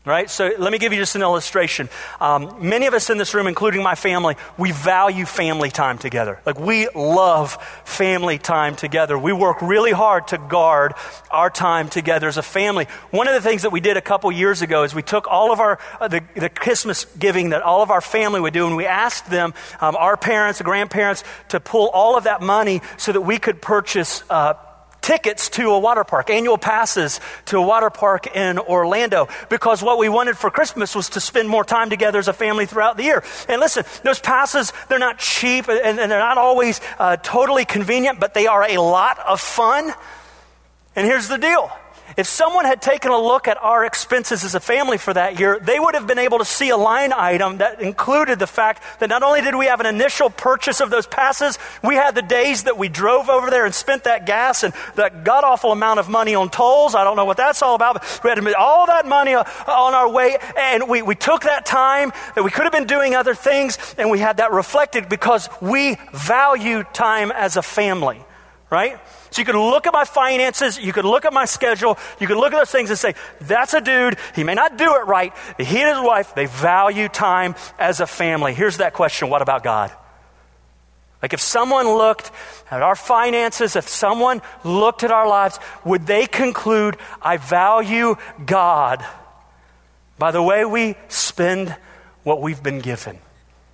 [0.04, 0.28] Right?
[0.28, 1.88] So let me give you just an illustration.
[2.20, 6.40] Um, many of us in this room, including my family, we value family time together.
[6.44, 7.52] Like, we love
[7.84, 9.16] family time together.
[9.16, 10.94] We work really hard to guard
[11.30, 12.86] our time together as a family.
[13.12, 15.52] One of the things that we did a couple years ago is we took all
[15.52, 18.74] of our, uh, the, the Christmas giving that all of our family would do, and
[18.74, 23.20] we asked them, um, our parents, grandparents, to pull all of that money so that
[23.20, 24.54] we could purchase uh,
[25.02, 29.98] tickets to a water park, annual passes to a water park in Orlando, because what
[29.98, 33.02] we wanted for Christmas was to spend more time together as a family throughout the
[33.02, 33.22] year.
[33.48, 38.20] And listen, those passes, they're not cheap and, and they're not always uh, totally convenient,
[38.20, 39.92] but they are a lot of fun.
[40.94, 41.70] And here's the deal
[42.16, 45.58] If someone had taken a look at our expenses as a family for that year,
[45.60, 49.08] they would have been able to see a line item that included the fact that
[49.08, 52.64] not only did we have an initial purchase of those passes, we had the days
[52.64, 56.08] that we drove over there and spent that gas and that god awful amount of
[56.08, 56.94] money on tolls.
[56.94, 59.44] I don't know what that's all about, but we had to all that money uh,
[59.66, 60.36] on our way.
[60.56, 64.10] And we, we took that time that we could have been doing other things, and
[64.10, 68.20] we had that reflected because we value time as a family,
[68.70, 68.98] right?
[69.32, 72.36] So you could look at my finances, you could look at my schedule, you could
[72.36, 75.32] look at those things and say, that's a dude, he may not do it right,
[75.56, 78.52] he and his wife, they value time as a family.
[78.52, 79.90] Here's that question what about God?
[81.22, 82.30] Like if someone looked
[82.70, 89.02] at our finances, if someone looked at our lives, would they conclude, I value God
[90.18, 91.74] by the way we spend
[92.22, 93.18] what we've been given?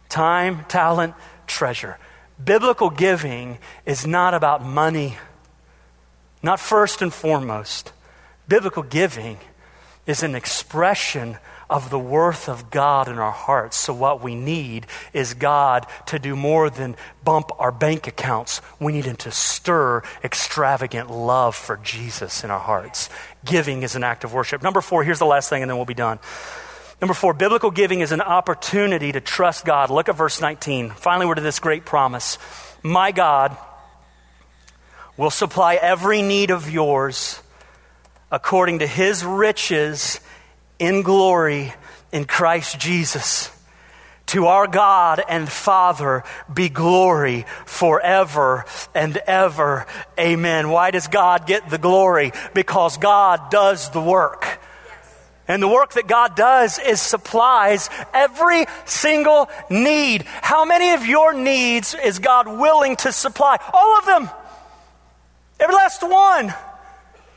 [0.09, 1.15] Time, talent,
[1.49, 1.99] treasure.
[2.43, 5.17] Biblical giving is not about money
[6.43, 7.93] not first and foremost.
[8.49, 9.39] Biblical giving
[10.07, 11.37] is an expression
[11.71, 13.77] of the worth of God in our hearts.
[13.77, 18.63] So, what we need is God to do more than bump our bank accounts.
[18.81, 23.11] We need Him to stir extravagant love for Jesus in our hearts.
[23.45, 24.63] Giving is an act of worship.
[24.63, 26.19] Number four, here's the last thing, and then we'll be done.
[27.01, 29.91] Number four, biblical giving is an opportunity to trust God.
[29.91, 30.91] Look at verse 19.
[30.91, 32.39] Finally, we're to this great promise
[32.83, 33.57] My God
[35.19, 37.43] will supply every need of yours
[38.31, 40.21] according to his riches
[40.79, 41.75] in glory
[42.13, 43.51] in Christ Jesus.
[44.27, 48.65] To our God and Father be glory forever
[48.95, 49.87] and ever.
[50.19, 50.69] Amen.
[50.69, 52.33] Why does God get the glory?
[52.55, 54.61] Because God does the work.
[55.49, 60.25] And the work that God does is supplies every single need.
[60.43, 63.57] How many of your needs is God willing to supply?
[63.73, 64.31] All of them.
[65.61, 66.55] Every last one.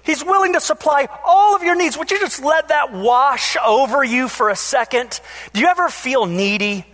[0.04, 1.98] He's willing to supply all of your needs.
[1.98, 5.20] Would you just let that wash over you for a second?
[5.54, 6.86] Do you ever feel needy?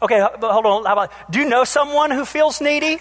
[0.00, 0.84] Okay, hold on.
[0.84, 2.98] How about, do you know someone who feels needy?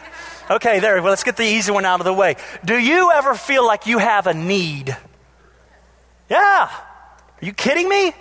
[0.49, 0.95] Okay, there.
[1.01, 2.37] Well, let's get the easy one out of the way.
[2.63, 4.95] Do you ever feel like you have a need?
[6.29, 6.69] Yeah.
[6.71, 8.13] Are you kidding me?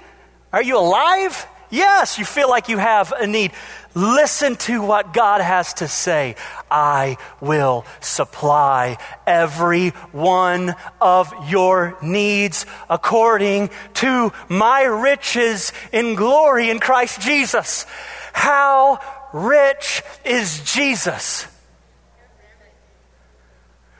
[0.52, 1.46] Are you alive?
[1.74, 3.50] Yes, you feel like you have a need.
[3.96, 6.36] Listen to what God has to say.
[6.70, 8.96] I will supply
[9.26, 17.86] every one of your needs according to my riches in glory in Christ Jesus.
[18.32, 19.00] How
[19.32, 21.48] rich is Jesus?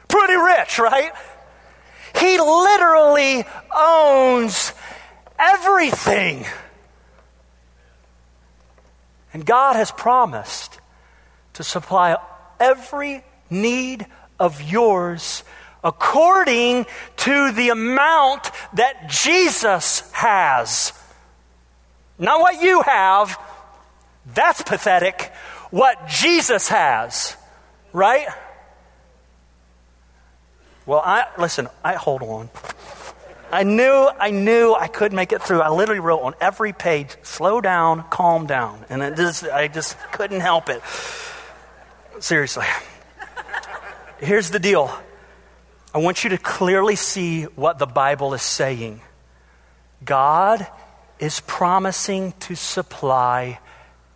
[0.07, 1.11] Pretty rich, right?
[2.21, 3.43] He literally
[3.75, 4.71] owns
[5.37, 6.45] everything.
[9.35, 10.79] And God has promised
[11.55, 12.15] to supply
[12.57, 14.05] every need
[14.39, 15.43] of yours
[15.83, 16.85] according
[17.17, 20.93] to the amount that Jesus has.
[22.17, 23.37] Not what you have,
[24.33, 25.33] that's pathetic.
[25.69, 27.35] What Jesus has,
[27.91, 28.27] right?
[30.85, 32.49] Well, I listen, I hold on.
[33.51, 35.61] I knew, I knew I couldn't make it through.
[35.61, 38.83] I literally wrote on every page, slow down, calm down.
[38.89, 40.81] And just, I just couldn't help it.
[42.19, 42.65] Seriously.
[44.19, 44.91] Here's the deal
[45.93, 49.01] I want you to clearly see what the Bible is saying.
[50.03, 50.67] God
[51.19, 53.59] is promising to supply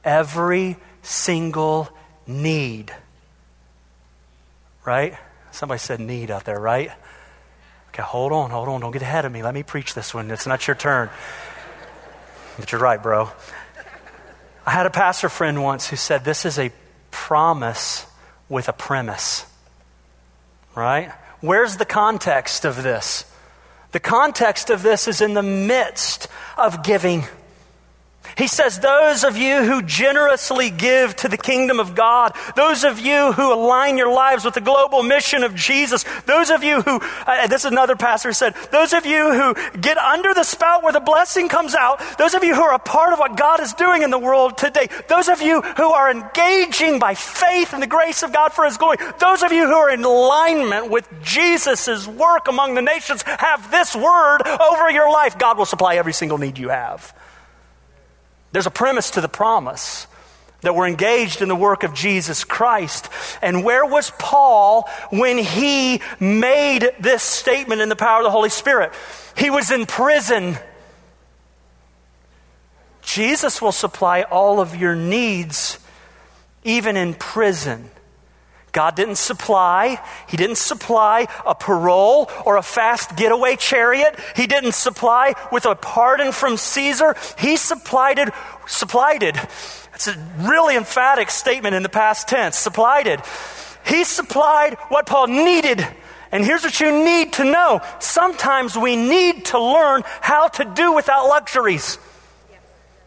[0.04, 1.90] every single
[2.28, 2.94] need.
[4.86, 5.16] Right?
[5.52, 6.92] Somebody said need out there, right?
[8.00, 8.80] Okay, hold on, hold on.
[8.80, 9.44] Don't get ahead of me.
[9.44, 10.32] Let me preach this one.
[10.32, 11.10] It's not your turn.
[12.58, 13.30] But you're right, bro.
[14.66, 16.72] I had a pastor friend once who said this is a
[17.12, 18.06] promise
[18.48, 19.46] with a premise.
[20.76, 21.12] Right?
[21.42, 23.26] Where's the context of this?
[23.92, 27.26] The context of this is in the midst of giving.
[28.40, 32.98] He says, Those of you who generously give to the kingdom of God, those of
[32.98, 37.02] you who align your lives with the global mission of Jesus, those of you who,
[37.28, 40.94] uh, this is another pastor said, those of you who get under the spout where
[40.94, 43.74] the blessing comes out, those of you who are a part of what God is
[43.74, 47.88] doing in the world today, those of you who are engaging by faith in the
[47.88, 52.08] grace of God for His glory, those of you who are in alignment with Jesus'
[52.08, 55.38] work among the nations, have this word over your life.
[55.38, 57.14] God will supply every single need you have.
[58.52, 60.08] There's a premise to the promise
[60.62, 63.10] that we're engaged in the work of Jesus Christ.
[63.42, 68.50] And where was Paul when he made this statement in the power of the Holy
[68.50, 68.92] Spirit?
[69.38, 70.58] He was in prison.
[73.02, 75.80] Jesus will supply all of your needs,
[76.64, 77.90] even in prison.
[78.72, 80.02] God didn't supply.
[80.28, 84.20] He didn't supply a parole or a fast getaway chariot.
[84.36, 87.16] He didn't supply with a pardon from Caesar.
[87.38, 88.30] He supplied it,
[88.68, 89.36] supplied it.
[89.94, 92.58] It's a really emphatic statement in the past tense.
[92.58, 93.20] Supplied it.
[93.86, 95.86] He supplied what Paul needed.
[96.32, 97.82] And here's what you need to know.
[98.00, 101.98] Sometimes we need to learn how to do without luxuries.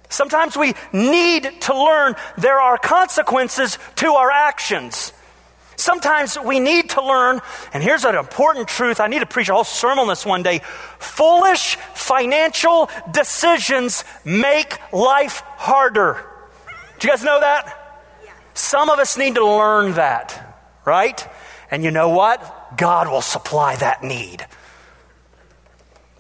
[0.09, 5.13] Sometimes we need to learn there are consequences to our actions.
[5.83, 7.41] Sometimes we need to learn,
[7.73, 9.01] and here's an important truth.
[9.01, 10.61] I need to preach a whole sermon on this one day.
[11.01, 16.25] Foolish financial decisions make life harder.
[17.01, 18.01] Do you guys know that?
[18.55, 21.27] Some of us need to learn that, right?
[21.69, 22.77] And you know what?
[22.77, 24.47] God will supply that need.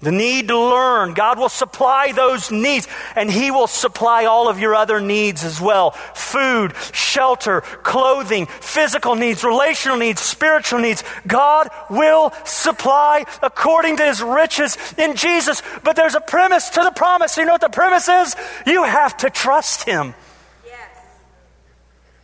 [0.02, 1.14] The need to learn.
[1.14, 5.60] God will supply those needs, and He will supply all of your other needs as
[5.60, 11.04] well food, shelter, clothing, physical needs, relational needs, spiritual needs.
[11.26, 15.62] God will supply according to His riches in Jesus.
[15.84, 17.36] But there's a premise to the promise.
[17.36, 18.34] You know what the premise is?
[18.66, 20.14] You have to trust Him.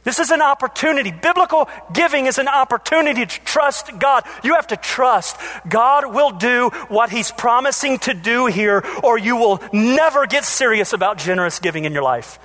[0.04, 1.10] This is an opportunity.
[1.10, 4.24] Biblical giving is an opportunity to trust God.
[4.42, 5.36] You have to trust
[5.68, 10.92] God will do what He's promising to do here, or you will never get serious
[10.92, 12.38] about generous giving in your life.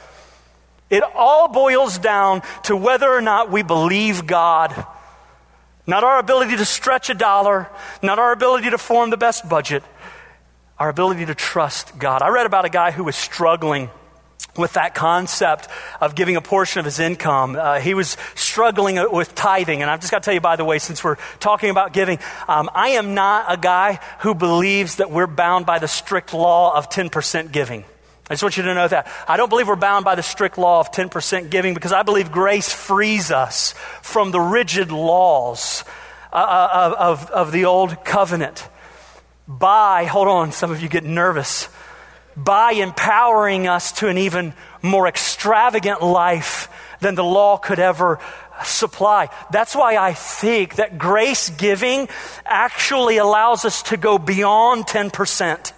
[0.89, 4.85] It all boils down to whether or not we believe God.
[5.85, 7.69] Not our ability to stretch a dollar,
[8.01, 9.83] not our ability to form the best budget,
[10.79, 12.21] our ability to trust God.
[12.21, 13.89] I read about a guy who was struggling
[14.57, 15.67] with that concept
[15.99, 17.55] of giving a portion of his income.
[17.55, 19.81] Uh, he was struggling with tithing.
[19.81, 22.19] And I've just got to tell you, by the way, since we're talking about giving,
[22.47, 26.75] um, I am not a guy who believes that we're bound by the strict law
[26.77, 27.83] of 10% giving.
[28.29, 29.11] I just want you to know that.
[29.27, 32.31] I don't believe we're bound by the strict law of 10% giving because I believe
[32.31, 35.83] grace frees us from the rigid laws
[36.31, 38.67] uh, uh of, of, of the old covenant.
[39.47, 41.67] By, hold on, some of you get nervous
[42.35, 46.69] by empowering us to an even more extravagant life
[46.99, 48.19] than the law could ever
[48.63, 49.29] supply.
[49.51, 52.07] That's why I think that grace giving
[52.45, 55.73] actually allows us to go beyond 10%.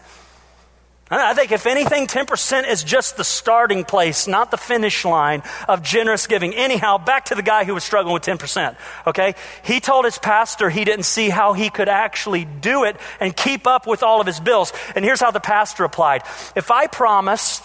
[1.12, 5.84] I think, if anything, 10% is just the starting place, not the finish line of
[5.84, 6.56] generous giving.
[6.56, 8.76] Anyhow, back to the guy who was struggling with 10%.
[9.06, 9.36] Okay?
[9.64, 13.68] He told his pastor he didn't see how he could actually do it and keep
[13.68, 14.74] up with all of his bills.
[14.96, 16.24] And here's how the pastor replied
[16.56, 17.62] If I promise,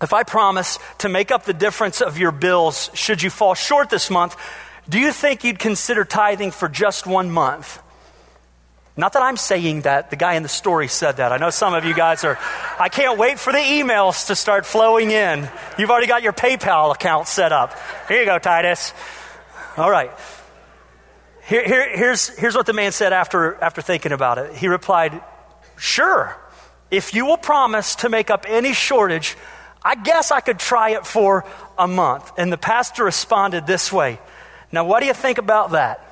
[0.00, 3.90] if I promise to make up the difference of your bills, should you fall short
[3.90, 4.36] this month,
[4.88, 7.81] do you think you'd consider tithing for just one month?
[8.96, 10.10] Not that I'm saying that.
[10.10, 11.32] The guy in the story said that.
[11.32, 12.38] I know some of you guys are,
[12.78, 15.48] I can't wait for the emails to start flowing in.
[15.78, 17.74] You've already got your PayPal account set up.
[18.06, 18.92] Here you go, Titus.
[19.78, 20.10] All right.
[21.44, 24.54] Here, here, here's, here's what the man said after, after thinking about it.
[24.54, 25.22] He replied,
[25.76, 26.36] Sure,
[26.90, 29.36] if you will promise to make up any shortage,
[29.82, 31.44] I guess I could try it for
[31.78, 32.30] a month.
[32.36, 34.20] And the pastor responded this way
[34.70, 36.11] Now, what do you think about that?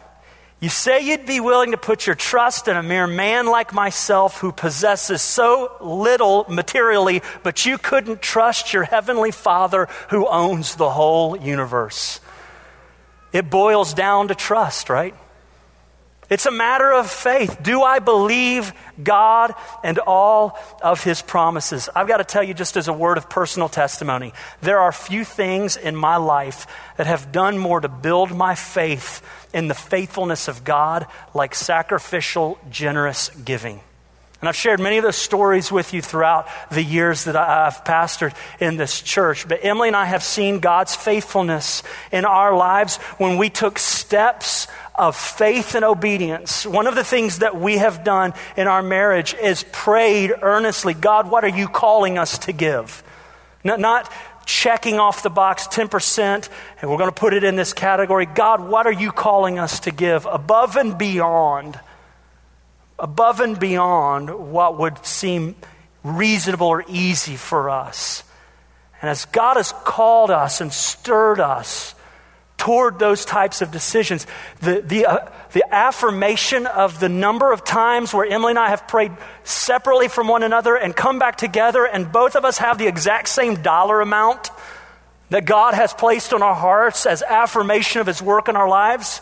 [0.61, 4.41] You say you'd be willing to put your trust in a mere man like myself
[4.41, 10.91] who possesses so little materially, but you couldn't trust your heavenly Father who owns the
[10.91, 12.21] whole universe.
[13.33, 15.15] It boils down to trust, right?
[16.29, 17.61] It's a matter of faith.
[17.61, 19.53] Do I believe God
[19.83, 21.89] and all of his promises?
[21.97, 25.25] I've got to tell you, just as a word of personal testimony, there are few
[25.25, 29.23] things in my life that have done more to build my faith
[29.53, 33.81] in the faithfulness of God like sacrificial, generous giving.
[34.41, 38.35] And I've shared many of those stories with you throughout the years that I've pastored
[38.59, 39.47] in this church.
[39.47, 44.67] But Emily and I have seen God's faithfulness in our lives when we took steps
[44.95, 46.65] of faith and obedience.
[46.65, 51.31] One of the things that we have done in our marriage is prayed earnestly God,
[51.31, 53.03] what are you calling us to give?
[53.63, 54.11] Not, not
[54.51, 56.49] checking off the box 10%,
[56.81, 58.27] and we're going to put it in this category.
[58.27, 61.79] God, what are you calling us to give above and beyond?
[63.01, 65.57] above and beyond what would seem
[66.05, 68.23] reasonable or easy for us.
[69.01, 71.95] And as God has called us and stirred us
[72.61, 74.27] toward those types of decisions,
[74.61, 78.87] the, the, uh, the affirmation of the number of times where Emily and I have
[78.87, 82.87] prayed separately from one another and come back together, and both of us have the
[82.87, 84.51] exact same dollar amount
[85.31, 89.21] that God has placed on our hearts as affirmation of His work in our lives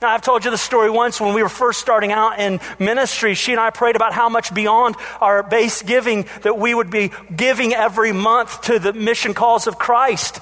[0.00, 3.34] now, I've told you the story once when we were first starting out in ministry.
[3.34, 7.10] She and I prayed about how much beyond our base giving that we would be
[7.34, 10.38] giving every month to the mission calls of Christ.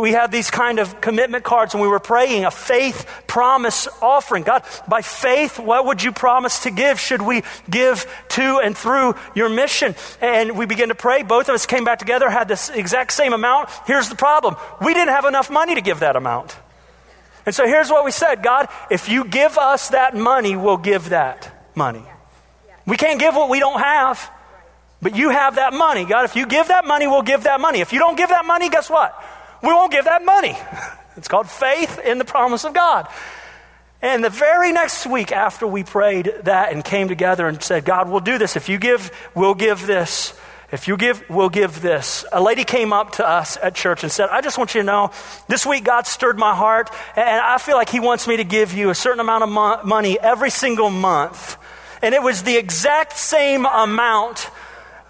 [0.00, 4.42] We had these kind of commitment cards and we were praying a faith promise offering.
[4.42, 6.98] God, by faith, what would you promise to give?
[6.98, 9.94] Should we give to and through your mission?
[10.20, 11.22] And we began to pray.
[11.22, 13.68] Both of us came back together, had this exact same amount.
[13.86, 16.56] Here's the problem we didn't have enough money to give that amount.
[17.44, 21.10] And so here's what we said God, if you give us that money, we'll give
[21.10, 22.04] that money.
[22.86, 24.30] We can't give what we don't have,
[25.00, 26.04] but you have that money.
[26.04, 27.80] God, if you give that money, we'll give that money.
[27.80, 29.14] If you don't give that money, guess what?
[29.62, 30.56] We won't give that money.
[31.14, 33.06] It's called faith in the promise of God.
[34.00, 38.08] And the very next week after we prayed that and came together and said, God,
[38.08, 38.56] we'll do this.
[38.56, 40.32] If you give, we'll give this.
[40.72, 42.24] If you give, we'll give this.
[42.32, 44.86] A lady came up to us at church and said, I just want you to
[44.86, 45.12] know,
[45.46, 48.72] this week God stirred my heart, and I feel like He wants me to give
[48.72, 51.58] you a certain amount of mo- money every single month.
[52.00, 54.50] And it was the exact same amount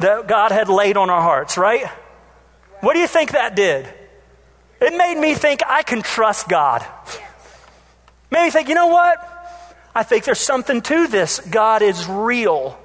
[0.01, 1.87] that God had laid on our hearts, right?
[2.81, 3.87] What do you think that did?
[4.83, 6.85] It made me think I can trust God.
[8.33, 9.29] Made me think, you know what?
[9.95, 11.39] I think there's something to this.
[11.39, 12.77] God is real.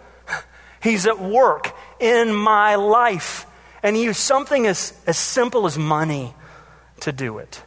[0.84, 3.48] He's at work in my life.
[3.82, 6.36] And he used something as, as simple as money
[7.00, 7.64] to do it.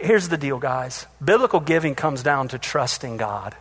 [0.00, 3.56] Here's the deal, guys biblical giving comes down to trusting God.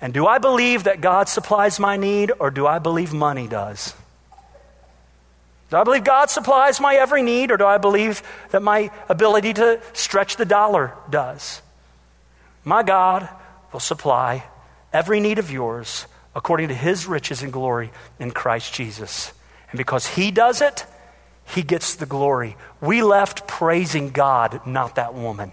[0.00, 3.94] And do I believe that God supplies my need, or do I believe money does?
[5.72, 9.54] Do I believe God supplies my every need, or do I believe that my ability
[9.54, 11.62] to stretch the dollar does?
[12.62, 13.26] My God
[13.72, 14.44] will supply
[14.92, 16.04] every need of yours
[16.34, 19.32] according to his riches and glory in Christ Jesus.
[19.70, 20.84] And because he does it,
[21.46, 22.58] he gets the glory.
[22.82, 25.52] We left praising God, not that woman.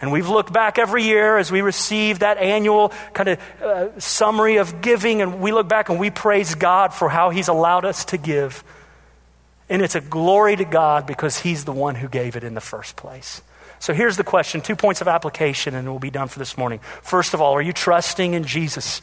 [0.00, 4.56] And we've looked back every year as we receive that annual kind of uh, summary
[4.56, 8.04] of giving, and we look back and we praise God for how He's allowed us
[8.06, 8.62] to give.
[9.68, 12.60] And it's a glory to God because He's the one who gave it in the
[12.60, 13.40] first place.
[13.78, 16.80] So here's the question two points of application, and we'll be done for this morning.
[17.02, 19.00] First of all, are you trusting in Jesus?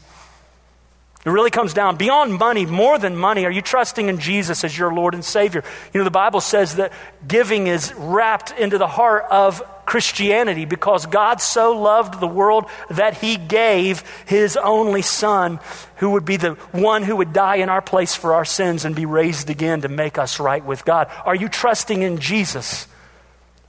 [1.24, 3.46] It really comes down beyond money, more than money.
[3.46, 5.64] Are you trusting in Jesus as your Lord and Savior?
[5.92, 6.92] You know, the Bible says that
[7.26, 13.16] giving is wrapped into the heart of Christianity because God so loved the world that
[13.16, 15.60] He gave His only Son,
[15.96, 18.94] who would be the one who would die in our place for our sins and
[18.94, 21.10] be raised again to make us right with God.
[21.24, 22.86] Are you trusting in Jesus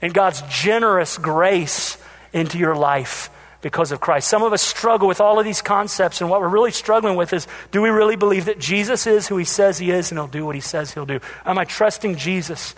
[0.02, 1.98] and God's generous grace
[2.34, 3.30] into your life?
[3.66, 4.28] Because of Christ.
[4.28, 7.34] Some of us struggle with all of these concepts, and what we're really struggling with
[7.34, 10.28] is do we really believe that Jesus is who he says he is and he'll
[10.28, 11.20] do what he says he'll do?
[11.48, 12.76] Am I trusting Jesus?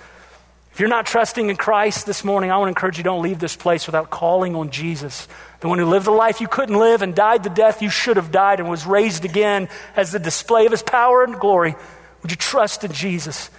[0.71, 3.39] If you're not trusting in Christ this morning, I want to encourage you don't leave
[3.39, 5.27] this place without calling on Jesus,
[5.59, 8.15] the one who lived the life you couldn't live and died the death you should
[8.15, 9.67] have died and was raised again
[9.97, 11.75] as the display of his power and glory.
[12.21, 13.49] Would you trust in Jesus?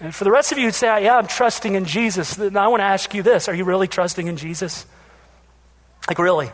[0.00, 2.66] And for the rest of you who say, Yeah, I'm trusting in Jesus, then I
[2.66, 4.86] want to ask you this Are you really trusting in Jesus?
[6.08, 6.50] Like, really?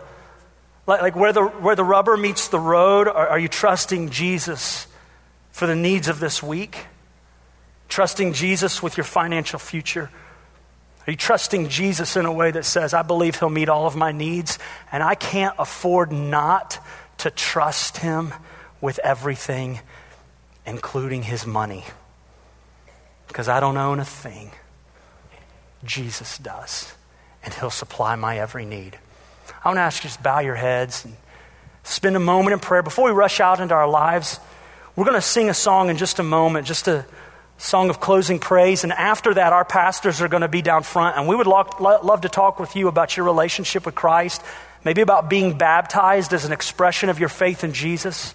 [0.87, 4.87] Like, like where, the, where the rubber meets the road, are, are you trusting Jesus
[5.53, 6.87] for the needs of this week?
[7.89, 10.11] Trusting Jesus with your financial future?
[11.07, 13.95] Are you trusting Jesus in a way that says, I believe He'll meet all of
[13.95, 14.59] my needs,
[14.91, 16.81] and I can't afford not
[17.19, 18.33] to trust Him
[18.81, 19.81] with everything,
[20.67, 21.85] including His money?
[23.29, 24.51] Because I don't own a thing.
[25.85, 26.95] Jesus does,
[27.43, 28.99] and He'll supply my every need.
[29.65, 31.17] I want to ask you to just bow your heads and
[31.85, 32.83] spend a moment in prayer.
[32.83, 34.39] Before we rush out into our lives,
[34.95, 37.07] we're going to sing a song in just a moment, just a
[37.57, 38.85] song of closing praise.
[38.85, 41.17] And after that, our pastors are going to be down front.
[41.17, 44.43] And we would love, love to talk with you about your relationship with Christ,
[44.85, 48.35] maybe about being baptized as an expression of your faith in Jesus.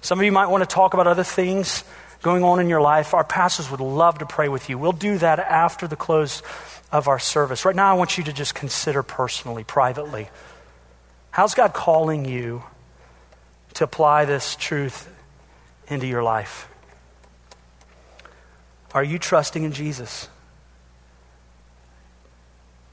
[0.00, 1.84] Some of you might want to talk about other things
[2.22, 3.12] going on in your life.
[3.12, 4.78] Our pastors would love to pray with you.
[4.78, 6.42] We'll do that after the close
[6.92, 7.64] of our service.
[7.64, 10.28] Right now, I want you to just consider personally, privately,
[11.30, 12.64] how's God calling you
[13.74, 15.08] to apply this truth
[15.88, 16.68] into your life?
[18.92, 20.28] Are you trusting in Jesus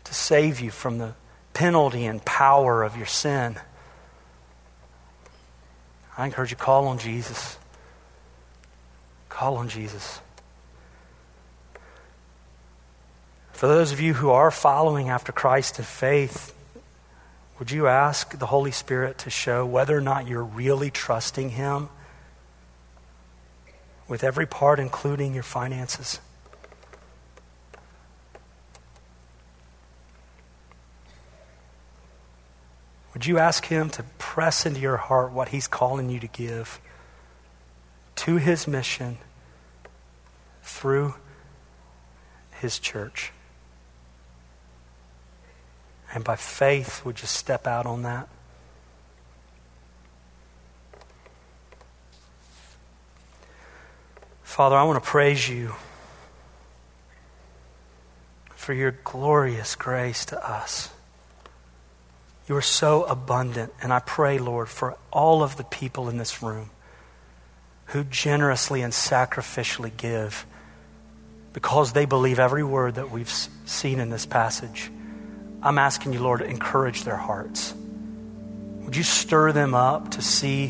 [0.04, 1.16] to save you from the
[1.54, 3.58] penalty and power of your sin?
[6.16, 7.58] I encourage you call on Jesus.
[9.30, 10.20] Call on Jesus.
[13.58, 16.54] For those of you who are following after Christ in faith,
[17.58, 21.90] would you ask the Holy Spirit to show whether or not you're really trusting Him
[24.08, 26.20] with every part, including your finances?
[33.16, 36.80] Would you ask Him to press into your heart what He's calling you to give
[38.18, 39.18] to His mission
[40.62, 41.16] through
[42.62, 43.32] his church.
[46.14, 48.28] And by faith, would you step out on that?
[54.44, 55.76] Father, I want to praise you
[58.56, 60.90] for your glorious grace to us.
[62.48, 63.74] You are so abundant.
[63.82, 66.72] And I pray, Lord, for all of the people in this room
[67.88, 70.46] who generously and sacrificially give
[71.54, 74.92] because they believe every word that we've seen in this passage.
[75.68, 77.74] I'm asking you, Lord, to encourage their hearts.
[77.74, 80.68] Would you stir them up to see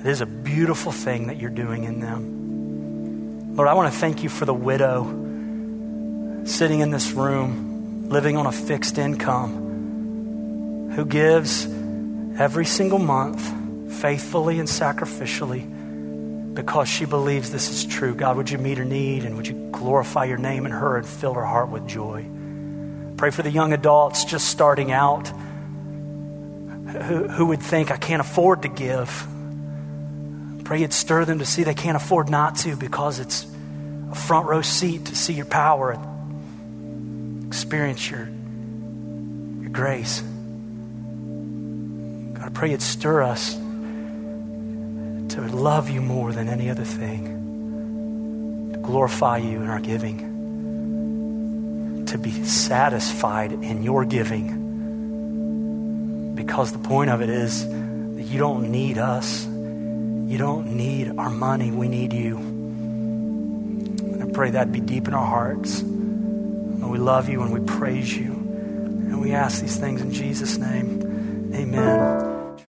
[0.00, 3.56] it is a beautiful thing that you're doing in them?
[3.56, 5.04] Lord, I want to thank you for the widow
[6.44, 11.64] sitting in this room, living on a fixed income, who gives
[12.38, 13.40] every single month
[14.02, 15.64] faithfully and sacrificially
[16.52, 18.14] because she believes this is true.
[18.14, 21.06] God, would you meet her need and would you glorify your name in her and
[21.06, 22.26] fill her heart with joy?
[23.20, 28.62] Pray for the young adults just starting out who, who would think, I can't afford
[28.62, 29.26] to give.
[30.64, 33.46] Pray you'd stir them to see they can't afford not to because it's
[34.10, 38.26] a front row seat to see your power and experience your,
[39.60, 40.22] your grace.
[42.32, 43.54] God, I pray you'd stir us
[45.34, 50.29] to love you more than any other thing, to glorify you in our giving,
[52.10, 54.58] to be satisfied in your giving.
[56.34, 59.44] Because the point of it is that you don't need us.
[59.46, 61.70] You don't need our money.
[61.70, 62.36] We need you.
[62.36, 65.80] And I pray that be deep in our hearts.
[65.80, 68.32] And we love you and we praise you.
[68.32, 71.52] And we ask these things in Jesus' name.
[71.54, 72.29] Amen.